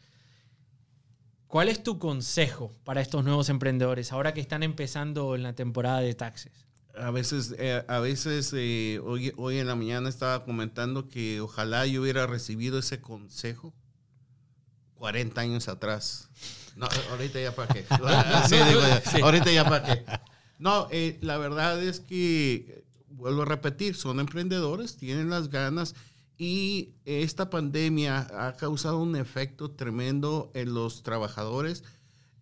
¿Cuál 1.48 1.68
es 1.68 1.82
tu 1.82 1.98
consejo 1.98 2.70
para 2.84 3.00
estos 3.00 3.24
nuevos 3.24 3.48
emprendedores 3.48 4.12
ahora 4.12 4.32
que 4.32 4.40
están 4.40 4.62
empezando 4.62 5.34
en 5.34 5.42
la 5.42 5.54
temporada 5.54 6.00
de 6.00 6.14
taxes? 6.14 6.52
A 6.96 7.10
veces, 7.10 7.52
eh, 7.58 7.84
a 7.88 7.98
veces 7.98 8.52
eh, 8.56 9.00
hoy, 9.02 9.32
hoy 9.36 9.58
en 9.58 9.66
la 9.66 9.74
mañana 9.74 10.08
estaba 10.08 10.44
comentando 10.44 11.08
que 11.08 11.40
ojalá 11.40 11.84
yo 11.84 12.02
hubiera 12.02 12.28
recibido 12.28 12.78
ese 12.78 13.00
consejo 13.00 13.74
40 14.98 15.40
años 15.40 15.68
atrás. 15.68 16.28
No, 16.76 16.86
ahorita 17.10 17.40
ya 17.40 17.54
para 17.54 17.72
qué. 17.72 17.84
Sí, 18.48 18.56
digo, 18.68 18.80
Sí. 19.10 19.20
Ahorita 19.22 19.50
ya 19.52 19.64
para 19.64 19.82
qué. 19.84 20.04
No, 20.58 20.88
eh, 20.90 21.18
la 21.20 21.36
verdad 21.38 21.82
es 21.82 22.00
que, 22.00 22.84
vuelvo 23.08 23.42
a 23.42 23.44
repetir, 23.46 23.94
son 23.96 24.20
emprendedores, 24.20 24.96
tienen 24.96 25.30
las 25.30 25.50
ganas 25.50 25.94
y 26.36 26.90
esta 27.04 27.48
pandemia 27.50 28.26
ha 28.38 28.56
causado 28.56 28.98
un 28.98 29.14
efecto 29.16 29.70
tremendo 29.70 30.50
en 30.54 30.74
los 30.74 31.02
trabajadores, 31.02 31.84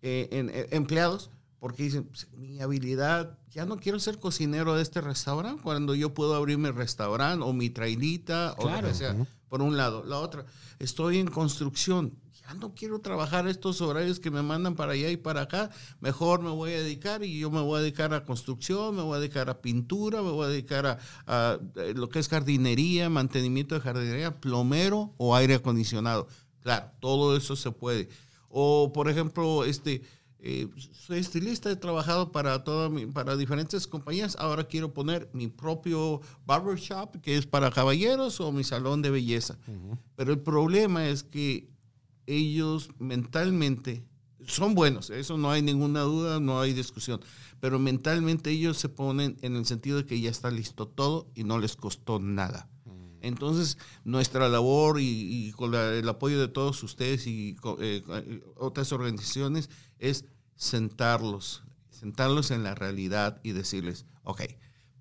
eh, 0.01 0.29
en, 0.33 0.49
en 0.51 0.67
empleados, 0.71 1.31
porque 1.59 1.83
dicen, 1.85 2.05
"Pues, 2.05 2.27
mi 2.33 2.61
habilidad, 2.61 3.39
ya 3.51 3.67
no 3.67 3.77
quiero 3.77 4.01
ser 4.01 4.19
cocinero 4.19 4.75
de 4.75 4.83
este 4.83 5.01
restaurante 5.01 5.63
cuando 5.63 5.95
yo 5.95 6.15
puedo 6.15 6.35
abrir 6.35 6.59
mi 6.59 6.71
restaurante 6.71 7.45
o 7.45 7.53
mi 7.53 7.69
trailita 7.71 8.55
o 8.59 8.63
lo 8.65 8.69
Claro. 8.71 8.89
que 8.89 8.95
sea, 8.95 9.15
por 9.49 9.61
un 9.63 9.77
lado. 9.77 10.03
La 10.05 10.19
otra, 10.19 10.45
estoy 10.79 11.19
en 11.19 11.27
construcción, 11.29 12.15
ya 12.47 12.55
no 12.55 12.75
quiero 12.75 13.01
trabajar 13.01 13.47
estos 13.47 13.81
horarios 13.81 14.19
que 14.21 14.31
me 14.31 14.43
mandan 14.43 14.75
para 14.75 14.93
allá 14.93 15.11
y 15.11 15.17
para 15.17 15.43
acá, 15.43 15.71
mejor 16.01 16.43
me 16.43 16.51
voy 16.51 16.73
a 16.73 16.81
dedicar 16.83 17.23
y 17.23 17.39
yo 17.39 17.51
me 17.51 17.61
voy 17.61 17.79
a 17.79 17.83
dedicar 17.83 18.13
a 18.15 18.25
construcción, 18.25 18.97
me 18.97 19.03
voy 19.03 19.17
a 19.17 19.21
dedicar 19.21 19.49
a 19.49 19.61
pintura, 19.61 20.23
me 20.23 20.31
voy 20.31 20.47
a 20.47 20.49
dedicar 20.49 20.87
a, 20.87 20.99
a, 21.27 21.59
eh, 21.77 21.95
lo 21.97 22.09
que 22.09 22.19
es 22.19 22.29
jardinería, 22.29 23.09
mantenimiento 23.09 23.75
de 23.75 23.81
jardinería, 23.81 24.41
plomero 24.41 25.15
o 25.19 25.37
aire 25.37 25.55
acondicionado. 25.55 26.27
Claro, 26.61 26.91
todo 27.01 27.37
eso 27.37 27.57
se 27.57 27.71
puede. 27.71 28.09
O, 28.49 28.93
por 28.93 29.09
ejemplo, 29.09 29.65
este, 29.65 30.03
eh, 30.41 30.69
soy 31.07 31.19
estilista, 31.21 31.71
he 31.71 31.77
trabajado 31.77 32.33
para, 32.33 32.65
toda 32.65 32.89
mi- 32.89 33.07
para 33.07 33.37
diferentes 33.37 33.87
compañías. 33.87 34.37
Ahora 34.39 34.65
quiero 34.65 34.93
poner 34.93 35.31
mi 35.33 35.47
propio 35.49 36.21
barbershop, 36.45 37.21
que 37.23 37.37
es 37.37 37.47
para 37.47 37.71
caballeros, 37.71 38.41
o 38.41 38.51
mi 38.53 38.65
salón 38.65 39.01
de 39.03 39.11
belleza. 39.11 39.57
Pero 40.17 40.33
el 40.33 40.41
problema 40.41 41.09
es 41.09 41.23
que 41.23 41.72
ellos 42.37 42.89
mentalmente 42.99 44.05
son 44.47 44.75
buenos, 44.75 45.11
eso 45.11 45.37
no 45.39 45.51
hay 45.53 45.63
ninguna 45.63 46.01
duda, 46.01 46.41
no 46.41 46.61
hay 46.61 46.73
discusión. 46.73 47.21
Pero 47.61 47.79
mentalmente 47.79 48.51
ellos 48.51 48.77
se 48.77 48.89
ponen 48.89 49.37
en 49.43 49.55
el 49.55 49.67
sentido 49.67 49.99
de 49.99 50.05
que 50.05 50.21
ya 50.21 50.31
está 50.31 50.51
listo 50.51 50.89
todo 50.89 51.31
y 51.35 51.45
no 51.45 51.59
les 51.59 51.77
costó 51.77 52.19
nada. 52.19 52.69
Entonces, 53.21 53.79
nuestra 54.03 54.49
labor 54.49 54.99
y, 55.01 55.05
y 55.47 55.53
con 55.53 55.71
la- 55.71 55.95
el 55.95 56.09
apoyo 56.09 56.41
de 56.41 56.49
todos 56.49 56.83
ustedes 56.83 57.29
y 57.29 57.57
eh, 57.79 58.03
eh, 58.09 58.43
otras 58.57 58.91
organizaciones 58.91 59.71
es 60.01 60.25
sentarlos, 60.57 61.63
sentarlos 61.91 62.51
en 62.51 62.65
la 62.65 62.75
realidad 62.75 63.41
y 63.45 63.53
decirles, 63.53 64.07
ok, 64.25 64.43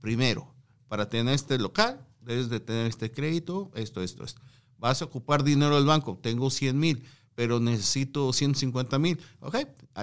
primero, 0.02 0.54
para 0.88 1.10
tener 1.10 1.34
este 1.34 1.58
local, 1.58 2.06
debes 2.22 2.50
de 2.50 2.60
tener 2.60 2.86
este 2.86 3.12
crédito, 3.12 3.72
esto, 3.74 4.04
esto, 4.04 4.24
esto. 4.24 4.42
Vas 4.78 5.02
a 5.02 5.06
ocupar 5.06 5.44
dinero 5.44 5.76
del 5.76 5.86
banco, 5.86 6.20
tengo 6.22 6.52
100 6.52 6.78
mil, 6.78 7.04
pero 7.36 7.60
necesito 7.60 8.32
150 8.34 9.00
mil. 9.00 9.20
Ok, 9.40 9.58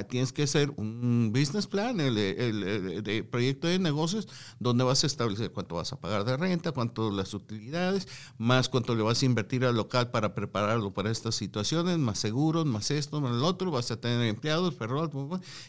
tienes 0.09 0.33
que 0.33 0.43
hacer 0.45 0.73
un 0.77 1.31
business 1.33 1.67
plan, 1.67 2.01
el, 2.01 2.17
el- 2.19 3.25
proyecto 3.31 3.67
de 3.69 3.79
negocios, 3.79 4.29
donde 4.59 4.85
vas 4.85 5.05
a 5.05 5.07
establecer 5.07 5.53
cuánto 5.53 5.77
vas 5.77 5.93
a 5.93 6.01
pagar 6.01 6.25
de 6.25 6.37
renta, 6.37 6.73
cuánto 6.73 7.11
las 7.11 7.35
utilidades, 7.35 8.09
más 8.39 8.69
cuánto 8.69 8.95
le 8.95 9.03
vas 9.03 9.23
a 9.23 9.27
invertir 9.27 9.65
al 9.65 9.77
local 9.77 10.11
para 10.11 10.35
prepararlo 10.35 10.93
para 10.93 11.11
estas 11.11 11.35
situaciones, 11.35 11.99
más 11.99 12.19
seguros, 12.19 12.67
más 12.67 12.91
esto, 12.91 13.21
más 13.21 13.33
el 13.33 13.45
otro, 13.45 13.71
vas 13.71 13.91
a 13.91 14.01
tener 14.01 14.23
empleados, 14.29 14.75
perro, 14.75 15.09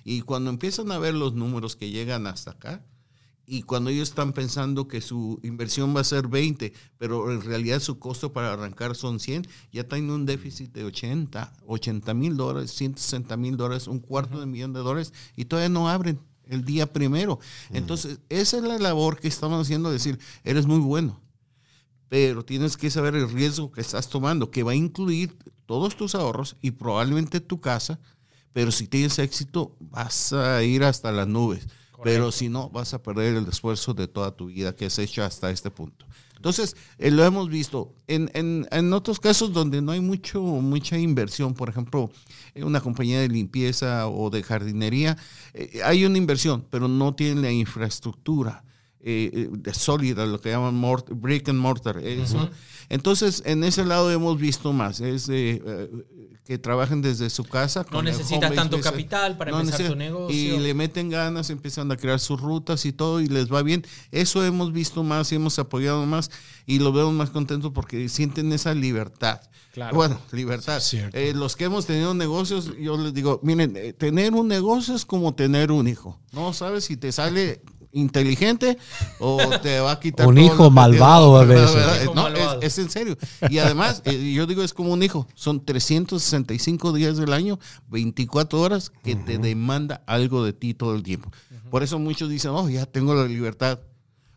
y 0.04 0.22
cuando 0.22 0.50
empiezan 0.50 0.92
a 0.92 0.98
ver 0.98 1.14
los 1.14 1.34
números 1.34 1.76
que 1.76 1.90
llegan 1.90 2.28
hasta 2.28 2.52
acá, 2.52 2.84
y 3.52 3.64
cuando 3.64 3.90
ellos 3.90 4.10
están 4.10 4.32
pensando 4.32 4.88
que 4.88 5.02
su 5.02 5.40
inversión 5.42 5.96
va 5.96 6.02
a 6.02 6.04
ser 6.04 6.28
20, 6.28 6.72
pero 7.00 7.32
en 7.32 7.42
realidad 7.42 7.80
su 7.80 7.98
costo 7.98 8.32
para 8.32 8.54
arrancar 8.54 8.96
son 8.96 9.20
100, 9.20 9.48
ya 9.72 9.86
tienen 9.86 10.12
un 10.12 10.28
déficit 10.28 10.72
de 10.72 10.84
80, 10.84 11.54
80 11.66 12.14
mil 12.14 12.38
dólares, 12.38 12.72
160 12.72 13.36
mil 13.38 13.58
dólares, 13.58 13.88
un 13.88 14.00
cuarto 14.00 14.40
de 14.40 14.46
millón 14.46 14.74
de 14.74 14.82
dólares, 14.82 15.14
y 15.36 15.46
todavía 15.46 15.70
no 15.70 15.90
abren. 15.90 16.20
el 16.46 16.64
día 16.64 16.92
primero. 16.92 17.40
Entonces, 17.72 18.20
esa 18.30 18.58
es 18.58 18.64
la 18.64 18.78
labor 18.78 19.20
que 19.20 19.28
estamos 19.28 19.62
haciendo, 19.62 19.92
decir, 19.92 20.20
eres 20.44 20.68
muy 20.68 20.80
bueno, 20.80 21.20
pero 22.08 22.46
tienes 22.46 22.78
que 22.78 22.92
saber 22.92 23.16
el 23.16 23.32
riesgo 23.32 23.72
que 23.72 23.82
estás 23.82 24.10
tomando, 24.10 24.52
que 24.52 24.64
va 24.64 24.74
a 24.74 24.76
incluir 24.76 25.36
todos 25.66 25.96
tus 25.96 26.14
ahorros 26.14 26.56
y 26.62 26.72
probablemente 26.72 27.40
tu 27.40 27.60
casa, 27.60 28.00
pero 28.54 28.72
si 28.72 28.88
tienes 28.88 29.18
éxito 29.20 29.76
vas 29.80 30.34
a 30.34 30.64
ir 30.64 30.84
hasta 30.84 31.12
las 31.12 31.28
nubes. 31.28 31.68
Pero 32.04 32.32
si 32.32 32.50
no, 32.50 32.70
vas 32.70 32.94
a 32.94 33.02
perder 33.02 33.36
el 33.36 33.48
esfuerzo 33.48 33.94
de 33.94 34.08
toda 34.08 34.36
tu 34.36 34.48
vida 34.48 34.76
que 34.76 34.86
has 34.86 35.00
hecho 35.00 35.24
hasta 35.24 35.50
este 35.52 35.70
punto. 35.72 36.06
Entonces, 36.36 36.78
eh, 36.98 37.12
lo 37.12 37.26
hemos 37.26 37.50
visto. 37.50 37.94
En, 38.08 38.32
en, 38.34 38.66
en, 38.72 38.94
otros 38.94 39.20
casos 39.20 39.52
donde 39.52 39.82
no 39.82 39.92
hay 39.92 40.00
mucho, 40.00 40.42
mucha 40.42 40.98
inversión, 40.98 41.54
por 41.54 41.68
ejemplo, 41.68 42.10
en 42.56 42.64
una 42.64 42.80
compañía 42.80 43.20
de 43.20 43.28
limpieza 43.28 44.08
o 44.08 44.30
de 44.30 44.42
jardinería, 44.42 45.18
eh, 45.54 45.82
hay 45.84 46.06
una 46.06 46.18
inversión, 46.18 46.66
pero 46.70 46.88
no 46.88 47.14
tienen 47.14 47.42
la 47.42 47.52
infraestructura. 47.52 48.64
Eh, 49.02 49.48
de 49.50 49.74
sólida, 49.74 50.26
lo 50.26 50.42
que 50.42 50.50
llaman 50.50 50.82
brick 51.14 51.48
and 51.48 51.58
mortar. 51.58 52.00
Eso. 52.00 52.50
Entonces, 52.90 53.42
en 53.46 53.64
ese 53.64 53.86
lado 53.86 54.12
hemos 54.12 54.38
visto 54.38 54.74
más. 54.74 55.00
Es 55.00 55.30
que 56.46 56.58
trabajen 56.58 57.02
desde 57.02 57.30
su 57.30 57.44
casa. 57.44 57.86
No 57.92 58.02
necesitas 58.02 58.54
tanto 58.54 58.82
capital 58.82 59.38
para 59.38 59.52
empezar 59.52 59.88
tu 59.88 59.96
negocio. 59.96 60.36
Y 60.36 60.58
le 60.58 60.74
meten 60.74 61.10
ganas, 61.10 61.50
empiezan 61.50 61.92
a 61.92 61.98
crear 61.98 62.20
sus 62.20 62.42
rutas 62.42 62.86
y 62.86 62.92
todo 62.92 63.22
y 63.22 63.28
les 63.28 63.54
va 63.54 63.62
bien. 63.62 63.86
Eso 64.12 64.44
hemos 64.44 64.74
visto 64.74 65.04
más 65.04 65.32
y 65.32 65.36
hemos 65.36 65.60
apoyado 65.60 66.06
más 66.06 66.32
y 66.66 66.80
lo 66.80 66.92
vemos 66.92 67.14
más 67.14 67.30
contentos 67.30 67.72
porque 67.72 68.10
sienten 68.10 68.52
esa 68.52 68.74
libertad. 68.74 69.42
Claro. 69.74 69.96
Bueno, 69.96 70.20
libertad. 70.32 70.82
Eh, 71.14 71.34
los 71.36 71.56
que 71.56 71.66
hemos 71.66 71.86
tenido 71.86 72.14
negocios, 72.16 72.74
yo 72.80 72.98
les 72.98 73.14
digo, 73.14 73.40
miren, 73.44 73.78
eh, 73.78 73.94
tener 73.94 74.34
un 74.34 74.48
negocio 74.48 74.96
es 74.96 75.06
como 75.06 75.36
tener 75.36 75.72
un 75.72 75.88
hijo. 75.88 76.20
No 76.32 76.54
sabes 76.54 76.86
si 76.86 76.98
te 76.98 77.12
sale 77.12 77.62
inteligente 77.92 78.78
o 79.20 79.38
te 79.62 79.80
va 79.80 79.94
a 79.94 80.00
quitar 80.00 80.28
un 80.28 80.38
hijo 80.38 80.70
malvado 80.70 81.38
a 81.38 81.46
veces. 81.46 82.10
No, 82.14 82.28
es, 82.62 82.78
en 82.78 82.90
serio. 82.90 83.18
Y 83.50 83.60
además, 83.60 84.02
eh, 84.06 84.34
yo 84.34 84.46
digo, 84.46 84.64
es 84.64 84.74
como 84.74 84.94
un 84.94 85.04
hijo. 85.04 85.28
Son 85.36 85.64
365 85.64 86.94
días 86.94 87.18
del 87.18 87.34
año, 87.34 87.60
24 87.90 88.60
horas 88.60 88.92
que 89.04 89.16
te 89.16 89.38
demanda 89.38 90.04
algo 90.06 90.44
de 90.44 90.54
ti 90.54 90.74
todo 90.74 90.96
el 90.96 91.04
tiempo. 91.04 91.32
Por 91.70 91.84
eso 91.84 92.00
muchos 92.00 92.30
dicen, 92.30 92.52
oh, 92.52 92.70
ya 92.70 92.86
tengo 92.86 93.14
la 93.14 93.26
libertad. 93.26 93.80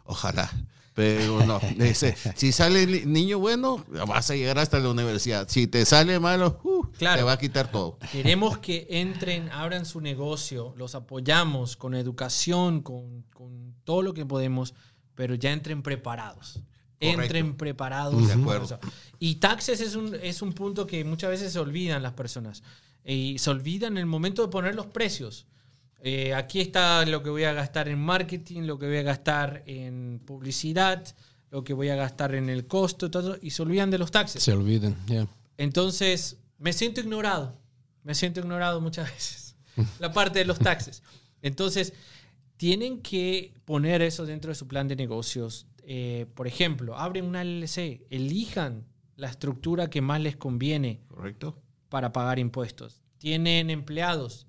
Ojalá. 0.04 0.50
Pero 0.94 1.44
no, 1.46 1.61
dice, 1.76 2.14
si 2.37 2.52
sale 2.52 2.87
niño 3.06 3.38
bueno, 3.38 3.84
vas 4.06 4.30
a 4.30 4.34
llegar 4.34 4.58
hasta 4.58 4.78
la 4.78 4.90
universidad. 4.90 5.49
Si 5.49 5.66
te 5.66 5.84
sale 5.84 6.20
malo, 6.20 6.61
uh, 6.64 6.87
te 6.99 7.22
va 7.22 7.32
a 7.32 7.38
quitar 7.38 7.70
todo. 7.70 7.99
Queremos 8.11 8.58
que 8.58 8.87
entren, 8.90 9.50
abran 9.50 9.87
su 9.87 10.00
negocio, 10.00 10.75
los 10.76 10.94
apoyamos 10.94 11.76
con 11.76 11.94
educación, 11.94 12.82
con, 12.82 13.22
con 13.32 13.75
todo 13.84 14.02
lo 14.02 14.14
que 14.14 14.26
podemos, 14.26 14.75
pero 15.14 15.34
ya 15.34 15.52
entren 15.52 15.82
preparados. 15.82 16.62
Entren 17.00 17.56
preparados. 17.56 18.28
De 18.28 18.34
acuerdo. 18.34 18.78
Y 19.18 19.37
taxes 19.37 19.80
es 19.80 19.96
un, 19.96 20.14
es 20.14 20.40
un 20.40 20.52
punto 20.52 20.87
que 20.87 21.04
muchas 21.04 21.30
veces 21.30 21.52
se 21.52 21.58
olvidan 21.58 22.02
las 22.02 22.12
personas. 22.12 22.62
Y 23.04 23.38
se 23.38 23.50
olvidan 23.50 23.94
en 23.94 23.99
el 23.99 24.06
momento 24.06 24.42
de 24.42 24.49
poner 24.49 24.75
los 24.76 24.87
precios. 24.87 25.46
Eh, 26.04 26.35
aquí 26.35 26.61
está 26.61 27.06
lo 27.06 27.23
que 27.23 27.30
voy 27.30 27.44
a 27.44 27.52
gastar 27.52 27.88
en 27.88 27.99
marketing, 28.00 28.62
lo 28.62 28.76
que 28.78 28.87
voy 28.87 28.97
a 28.97 29.02
gastar 29.02 29.62
en 29.66 30.21
publicidad, 30.26 31.06
lo 31.50 31.62
que 31.62 31.75
voy 31.75 31.90
a 31.90 31.94
gastar 31.94 32.35
en 32.35 32.49
el 32.49 32.66
costo, 32.66 33.09
todo, 33.11 33.38
y 33.40 33.50
se 33.50 33.62
olvidan 33.62 33.90
de 33.90 33.99
los 33.99 34.11
taxes. 34.11 34.42
Se 34.42 34.52
olviden, 34.52 34.97
ya. 35.06 35.28
Entonces, 35.59 36.38
me 36.59 36.73
siento 36.73 37.00
ignorado. 37.00 37.56
Me 38.02 38.16
siento 38.16 38.40
ignorado 38.40 38.80
muchas 38.80 39.09
veces. 39.14 39.54
la 40.00 40.12
parte 40.12 40.40
de 40.40 40.44
los 40.44 40.59
taxes. 40.59 41.04
Entonces, 41.40 41.92
tienen 42.56 43.00
que 43.00 43.54
poner 43.64 44.02
eso 44.02 44.26
dentro 44.26 44.50
de 44.50 44.56
su 44.56 44.66
plan 44.66 44.88
de 44.88 44.97
negocios. 44.97 45.66
Eh, 45.85 46.26
por 46.35 46.49
ejemplo, 46.49 46.97
abren 46.99 47.26
una 47.26 47.44
LLC, 47.44 48.06
elijan 48.11 48.87
la 49.16 49.28
estructura 49.28 49.88
que 49.88 50.00
más 50.00 50.21
les 50.21 50.37
conviene 50.37 51.00
Correcto. 51.09 51.61
para 51.88 52.12
pagar 52.12 52.38
impuestos. 52.40 53.02
Tienen 53.18 53.71
empleados, 53.71 54.47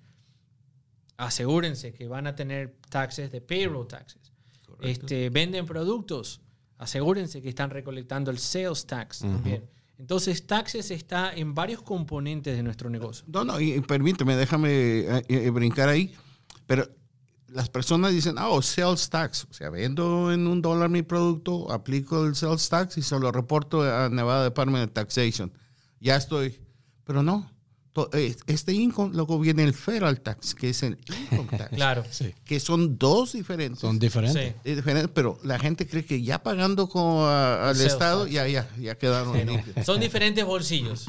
asegúrense 1.18 1.94
que 1.94 2.08
van 2.08 2.28
a 2.28 2.36
tener 2.36 2.76
taxes 2.90 3.32
de 3.32 3.42
payroll 3.42 3.88
taxes. 3.88 4.32
Este, 4.80 5.30
venden 5.30 5.66
productos, 5.66 6.42
asegúrense 6.78 7.42
que 7.42 7.50
están 7.50 7.70
recolectando 7.70 8.32
el 8.32 8.40
sales 8.40 8.86
tax 8.86 9.20
también. 9.20 9.70
Entonces, 9.98 10.46
taxes 10.46 10.92
está 10.92 11.34
en 11.34 11.54
varios 11.54 11.82
componentes 11.82 12.58
de 12.58 12.64
nuestro 12.64 12.90
negocio. 12.90 13.24
No, 13.28 13.46
no, 13.46 13.60
y 13.60 13.80
permíteme, 13.82 14.36
déjame 14.36 14.70
eh, 14.72 15.24
eh, 15.30 15.50
brincar 15.52 15.88
ahí. 15.88 16.14
Pero 16.66 16.90
las 17.48 17.70
personas 17.70 18.12
dicen, 18.12 18.36
ah, 18.38 18.50
oh, 18.50 18.62
sales 18.62 19.10
tax. 19.10 19.48
O 19.50 19.54
sea, 19.54 19.70
vendo 19.70 20.34
en 20.34 20.48
un 20.48 20.62
dólar 20.62 20.90
mi 20.90 21.04
producto, 21.04 21.72
aplico 21.72 22.26
el 22.26 22.36
sales 22.36 22.68
tax 22.68 22.98
y 22.98 23.02
se 23.02 23.18
lo 23.18 23.32
reporto 23.32 23.84
a 23.84 24.10
Nevada 24.10 24.44
Department 24.44 24.90
of 24.90 24.94
Taxation. 24.94 25.54
Ya 26.00 26.18
estoy. 26.18 26.60
Pero 27.06 27.22
no, 27.22 27.50
este 28.48 28.74
income, 28.74 29.14
luego 29.14 29.40
viene 29.40 29.64
el 29.64 29.74
federal 29.74 30.20
tax, 30.22 30.56
que 30.56 30.70
es 30.70 30.82
el 30.84 30.98
income 31.32 31.50
tax. 31.58 31.76
claro. 31.76 32.04
Que 32.44 32.60
son 32.60 32.98
dos 32.98 33.34
diferentes. 33.34 33.80
Son 33.80 34.00
diferentes. 34.00 34.56
diferentes. 34.64 35.12
Pero 35.14 35.40
la 35.44 35.60
gente 35.60 35.88
cree 35.88 36.04
que 36.04 36.22
ya 36.22 36.42
pagando 36.42 36.90
con, 36.90 37.28
al 37.28 37.80
Estado, 37.80 38.26
ya, 38.28 38.48
ya, 38.48 38.68
ya 38.80 38.96
quedaron 38.96 39.36
Son 39.86 40.00
diferentes 40.00 40.44
bolsillos. 40.44 41.06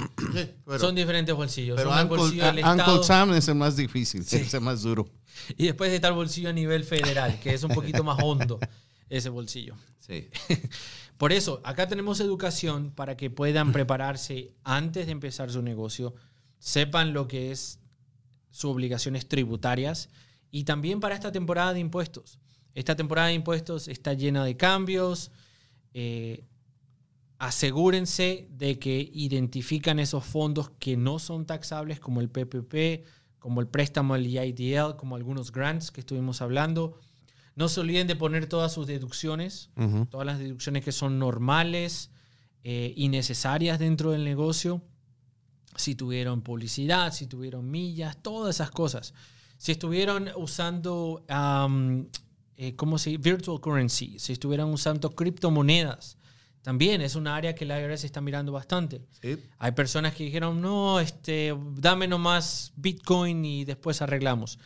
son 0.79 0.95
diferentes 0.95 1.35
bolsillos. 1.35 1.77
Pero 1.77 1.91
Uncle, 1.91 3.03
Sam 3.03 3.33
es 3.33 3.49
el 3.49 3.55
más 3.55 3.77
difícil, 3.77 4.21
es 4.21 4.53
el 4.53 4.61
más 4.61 4.83
duro. 4.83 5.09
Y 5.57 5.67
después 5.67 5.93
está 5.93 6.09
el 6.09 6.15
bolsillo 6.15 6.51
a 6.51 6.53
nivel 6.53 6.85
federal, 6.85 7.41
que 7.41 7.55
es 7.55 7.63
un 7.65 7.71
poquito 7.73 8.05
más 8.05 8.19
hondo 8.23 8.59
ese 9.09 9.29
bolsillo. 9.29 9.75
Sí. 10.01 10.29
Por 11.17 11.33
eso, 11.33 11.61
acá 11.65 11.87
tenemos 11.89 12.21
educación 12.21 12.91
para 12.91 13.17
que 13.17 13.31
puedan 13.31 13.73
prepararse 13.73 14.53
antes 14.65 15.07
de 15.07 15.13
empezar 15.13 15.51
su 15.51 15.63
negocio 15.63 16.15
sepan 16.65 17.13
lo 17.13 17.29
que 17.29 17.53
es 17.53 17.79
sus 18.51 18.71
obligaciones 18.71 19.29
tributarias 19.29 20.09
y 20.51 20.65
también 20.65 20.99
para 20.99 21.15
esta 21.15 21.31
temporada 21.31 21.75
de 21.75 21.81
impuestos. 21.81 22.41
Esta 22.75 22.97
temporada 22.97 23.29
de 23.29 23.35
impuestos 23.35 23.87
está 23.87 24.15
llena 24.15 24.47
de 24.47 24.57
cambios. 24.57 25.31
Eh, 25.93 26.47
asegúrense 27.39 28.49
de 28.51 28.79
que 28.79 29.11
identifican 29.13 29.99
esos 29.99 30.25
fondos 30.25 30.71
que 30.79 30.97
no 30.97 31.19
son 31.19 31.45
taxables, 31.45 32.01
como 32.01 32.23
el 32.23 32.31
PPP, 32.31 33.05
como 33.39 33.61
el 33.61 33.69
préstamo 33.69 34.17
el 34.17 34.25
EIDL, 34.25 34.97
como 34.97 35.17
algunos 35.17 35.53
grants 35.53 35.91
que 35.91 36.01
estuvimos 36.01 36.41
hablando. 36.41 36.99
No 37.57 37.69
se 37.69 37.81
olviden 37.81 38.07
de 38.07 38.17
poner 38.17 38.47
todas 38.47 38.73
sus 38.73 38.87
deducciones, 38.87 39.69
todas 40.11 40.27
las 40.27 40.39
deducciones 40.39 40.83
que 40.83 40.93
son 40.93 41.19
normales 41.19 42.11
eh, 42.63 42.95
y 42.97 43.09
necesarias 43.09 43.79
dentro 43.79 44.13
del 44.13 44.25
negocio 44.25 44.83
si 45.77 45.95
tuvieron 45.95 46.43
publicidad, 46.43 47.13
si 47.13 47.27
tuvieron 47.27 47.71
millas, 47.71 48.17
todas 48.23 48.57
esas 48.57 48.71
cosas. 48.71 49.15
Si 49.57 49.73
estuvieron 49.73 50.31
usando, 50.37 51.25
eh, 52.57 52.77
¿cómo 52.77 52.99
se 52.99 53.17
Virtual 53.19 53.61
currency, 53.61 54.19
si 54.19 54.33
estuvieran 54.33 54.69
usando 54.69 55.11
criptomonedas, 55.11 56.19
también 56.65 57.03
es 57.03 57.15
una 57.15 57.37
área 57.37 57.55
que 57.55 57.67
la 57.67 57.79
IRS 57.79 58.05
está 58.05 58.23
mirando 58.23 58.51
bastante. 58.51 59.03
Hay 59.59 59.73
personas 59.73 60.15
que 60.15 60.25
dijeron, 60.25 60.63
no, 60.63 60.99
este, 60.99 61.55
dame 61.77 62.09
nomás 62.09 62.73
Bitcoin 62.77 63.45
y 63.45 63.67
después 63.67 64.01
arreglamos. 64.01 64.59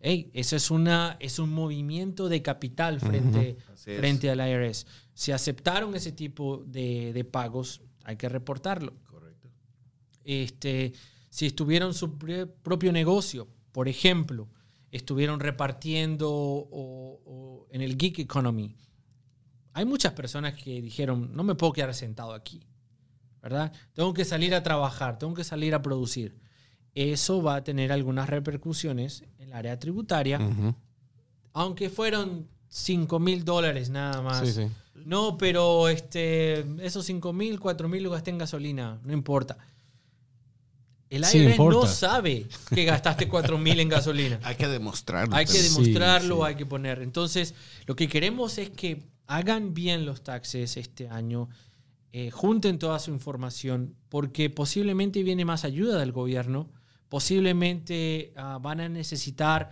Hey, 0.00 0.28
eso 0.34 0.56
es, 0.56 0.72
una, 0.72 1.16
es 1.20 1.38
un 1.38 1.50
movimiento 1.50 2.28
de 2.28 2.42
capital 2.42 2.98
frente, 2.98 3.56
frente 3.76 4.28
al 4.28 4.40
IRS. 4.40 4.88
Si 5.14 5.30
aceptaron 5.30 5.94
ese 5.94 6.10
tipo 6.10 6.64
de, 6.66 7.12
de 7.12 7.24
pagos, 7.24 7.80
hay 8.02 8.16
que 8.16 8.28
reportarlo. 8.28 8.94
Este, 10.28 10.92
si 11.30 11.46
estuvieron 11.46 11.94
su 11.94 12.18
propio 12.18 12.92
negocio, 12.92 13.46
por 13.70 13.88
ejemplo, 13.88 14.48
estuvieron 14.90 15.38
repartiendo 15.38 16.68
en 17.70 17.80
el 17.80 17.96
gig 17.96 18.20
economy, 18.20 18.74
hay 19.72 19.84
muchas 19.84 20.14
personas 20.14 20.54
que 20.54 20.82
dijeron, 20.82 21.30
no 21.34 21.44
me 21.44 21.54
puedo 21.54 21.72
quedar 21.72 21.94
sentado 21.94 22.32
aquí, 22.32 22.60
¿verdad? 23.40 23.72
Tengo 23.92 24.12
que 24.14 24.24
salir 24.24 24.54
a 24.54 24.62
trabajar, 24.62 25.18
tengo 25.18 25.34
que 25.34 25.44
salir 25.44 25.74
a 25.74 25.82
producir. 25.82 26.40
Eso 26.94 27.42
va 27.42 27.56
a 27.56 27.62
tener 27.62 27.92
algunas 27.92 28.28
repercusiones 28.28 29.22
en 29.38 29.48
el 29.48 29.52
área 29.52 29.78
tributaria, 29.78 30.40
aunque 31.52 31.90
fueron 31.90 32.48
5 32.68 33.20
mil 33.20 33.44
dólares 33.44 33.90
nada 33.90 34.22
más. 34.22 34.40
No, 34.94 35.36
pero 35.36 35.88
este, 35.88 36.60
esos 36.84 37.04
5 37.04 37.32
mil, 37.32 37.60
4 37.60 37.88
mil 37.88 38.02
lo 38.02 38.10
gasté 38.10 38.30
en 38.30 38.38
gasolina, 38.38 38.98
no 39.04 39.12
importa. 39.12 39.58
El 41.08 41.22
IRS 41.22 41.58
no 41.58 41.86
sabe 41.86 42.46
que 42.74 42.84
gastaste 42.84 43.28
4 43.28 43.58
mil 43.58 43.78
en 43.78 43.88
gasolina. 43.88 44.40
hay 44.42 44.56
que 44.56 44.66
demostrarlo. 44.66 45.36
Hay 45.36 45.46
que 45.46 45.62
demostrarlo, 45.62 46.44
hay 46.44 46.56
que 46.56 46.66
poner. 46.66 47.00
Entonces, 47.00 47.54
lo 47.86 47.94
que 47.94 48.08
queremos 48.08 48.58
es 48.58 48.70
que 48.70 49.02
hagan 49.26 49.74
bien 49.74 50.04
los 50.04 50.22
taxes 50.22 50.76
este 50.76 51.08
año, 51.08 51.48
eh, 52.12 52.30
junten 52.30 52.78
toda 52.78 52.98
su 52.98 53.10
información, 53.10 53.94
porque 54.08 54.50
posiblemente 54.50 55.22
viene 55.22 55.44
más 55.44 55.64
ayuda 55.64 55.98
del 55.98 56.12
gobierno, 56.12 56.70
posiblemente 57.08 58.32
ah, 58.36 58.58
van 58.60 58.80
a 58.80 58.88
necesitar 58.88 59.70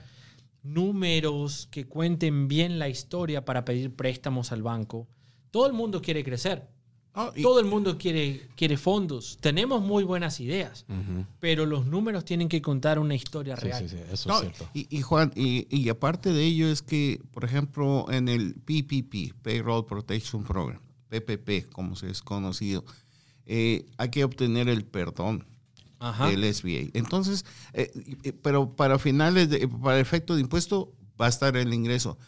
números 0.62 1.68
que 1.70 1.86
cuenten 1.86 2.48
bien 2.48 2.78
la 2.78 2.88
historia 2.88 3.44
para 3.44 3.64
pedir 3.64 3.94
préstamos 3.94 4.52
al 4.52 4.62
banco. 4.62 5.08
Todo 5.50 5.66
el 5.66 5.72
mundo 5.72 6.00
quiere 6.00 6.24
crecer. 6.24 6.68
Oh, 7.16 7.32
y- 7.36 7.42
Todo 7.42 7.60
el 7.60 7.66
mundo 7.66 7.96
quiere, 7.96 8.48
quiere 8.56 8.76
fondos. 8.76 9.38
Tenemos 9.40 9.80
muy 9.82 10.02
buenas 10.02 10.40
ideas, 10.40 10.84
pero 11.38 11.64
los 11.64 11.86
números 11.86 12.24
tienen 12.24 12.48
que 12.48 12.60
contar 12.60 12.98
una 12.98 13.14
historia 13.14 13.56
Sí, 13.56 13.62
real. 13.66 13.88
sí, 13.88 13.96
sí, 13.96 14.02
eso 14.12 14.28
No, 14.28 14.34
es 14.36 14.40
cierto. 14.40 14.68
y, 14.74 14.88
y 14.96 15.00
Juan, 15.02 15.32
y, 15.36 15.66
y 15.70 15.88
aparte 15.90 16.32
de 16.32 16.44
ello 16.44 16.68
es 16.68 16.82
que, 16.82 17.20
por 17.30 17.44
ejemplo, 17.44 18.06
en 18.10 18.28
el 18.28 18.54
PPP, 18.54 19.32
Payroll 19.42 19.86
Protection 19.86 20.42
Program, 20.42 20.80
PPP, 21.08 21.70
como 21.72 21.94
se 21.94 22.10
es 22.10 22.20
conocido, 22.20 22.84
eh, 23.46 23.86
hay 23.96 24.08
que 24.08 24.24
obtener 24.24 24.68
el 24.68 24.84
perdón 24.84 25.46
Ajá. 26.00 26.28
del 26.28 26.42
SBA. 26.52 26.90
Entonces, 26.94 27.44
eh, 27.74 27.92
pero 28.42 28.74
para 28.74 28.98
finales, 28.98 29.50
de, 29.50 29.68
para 29.68 30.00
efecto 30.00 30.34
de 30.34 30.40
impuesto, 30.40 30.92
va 31.20 31.26
a 31.26 31.28
estar 31.28 31.56
el 31.56 31.72
ingreso. 31.72 32.18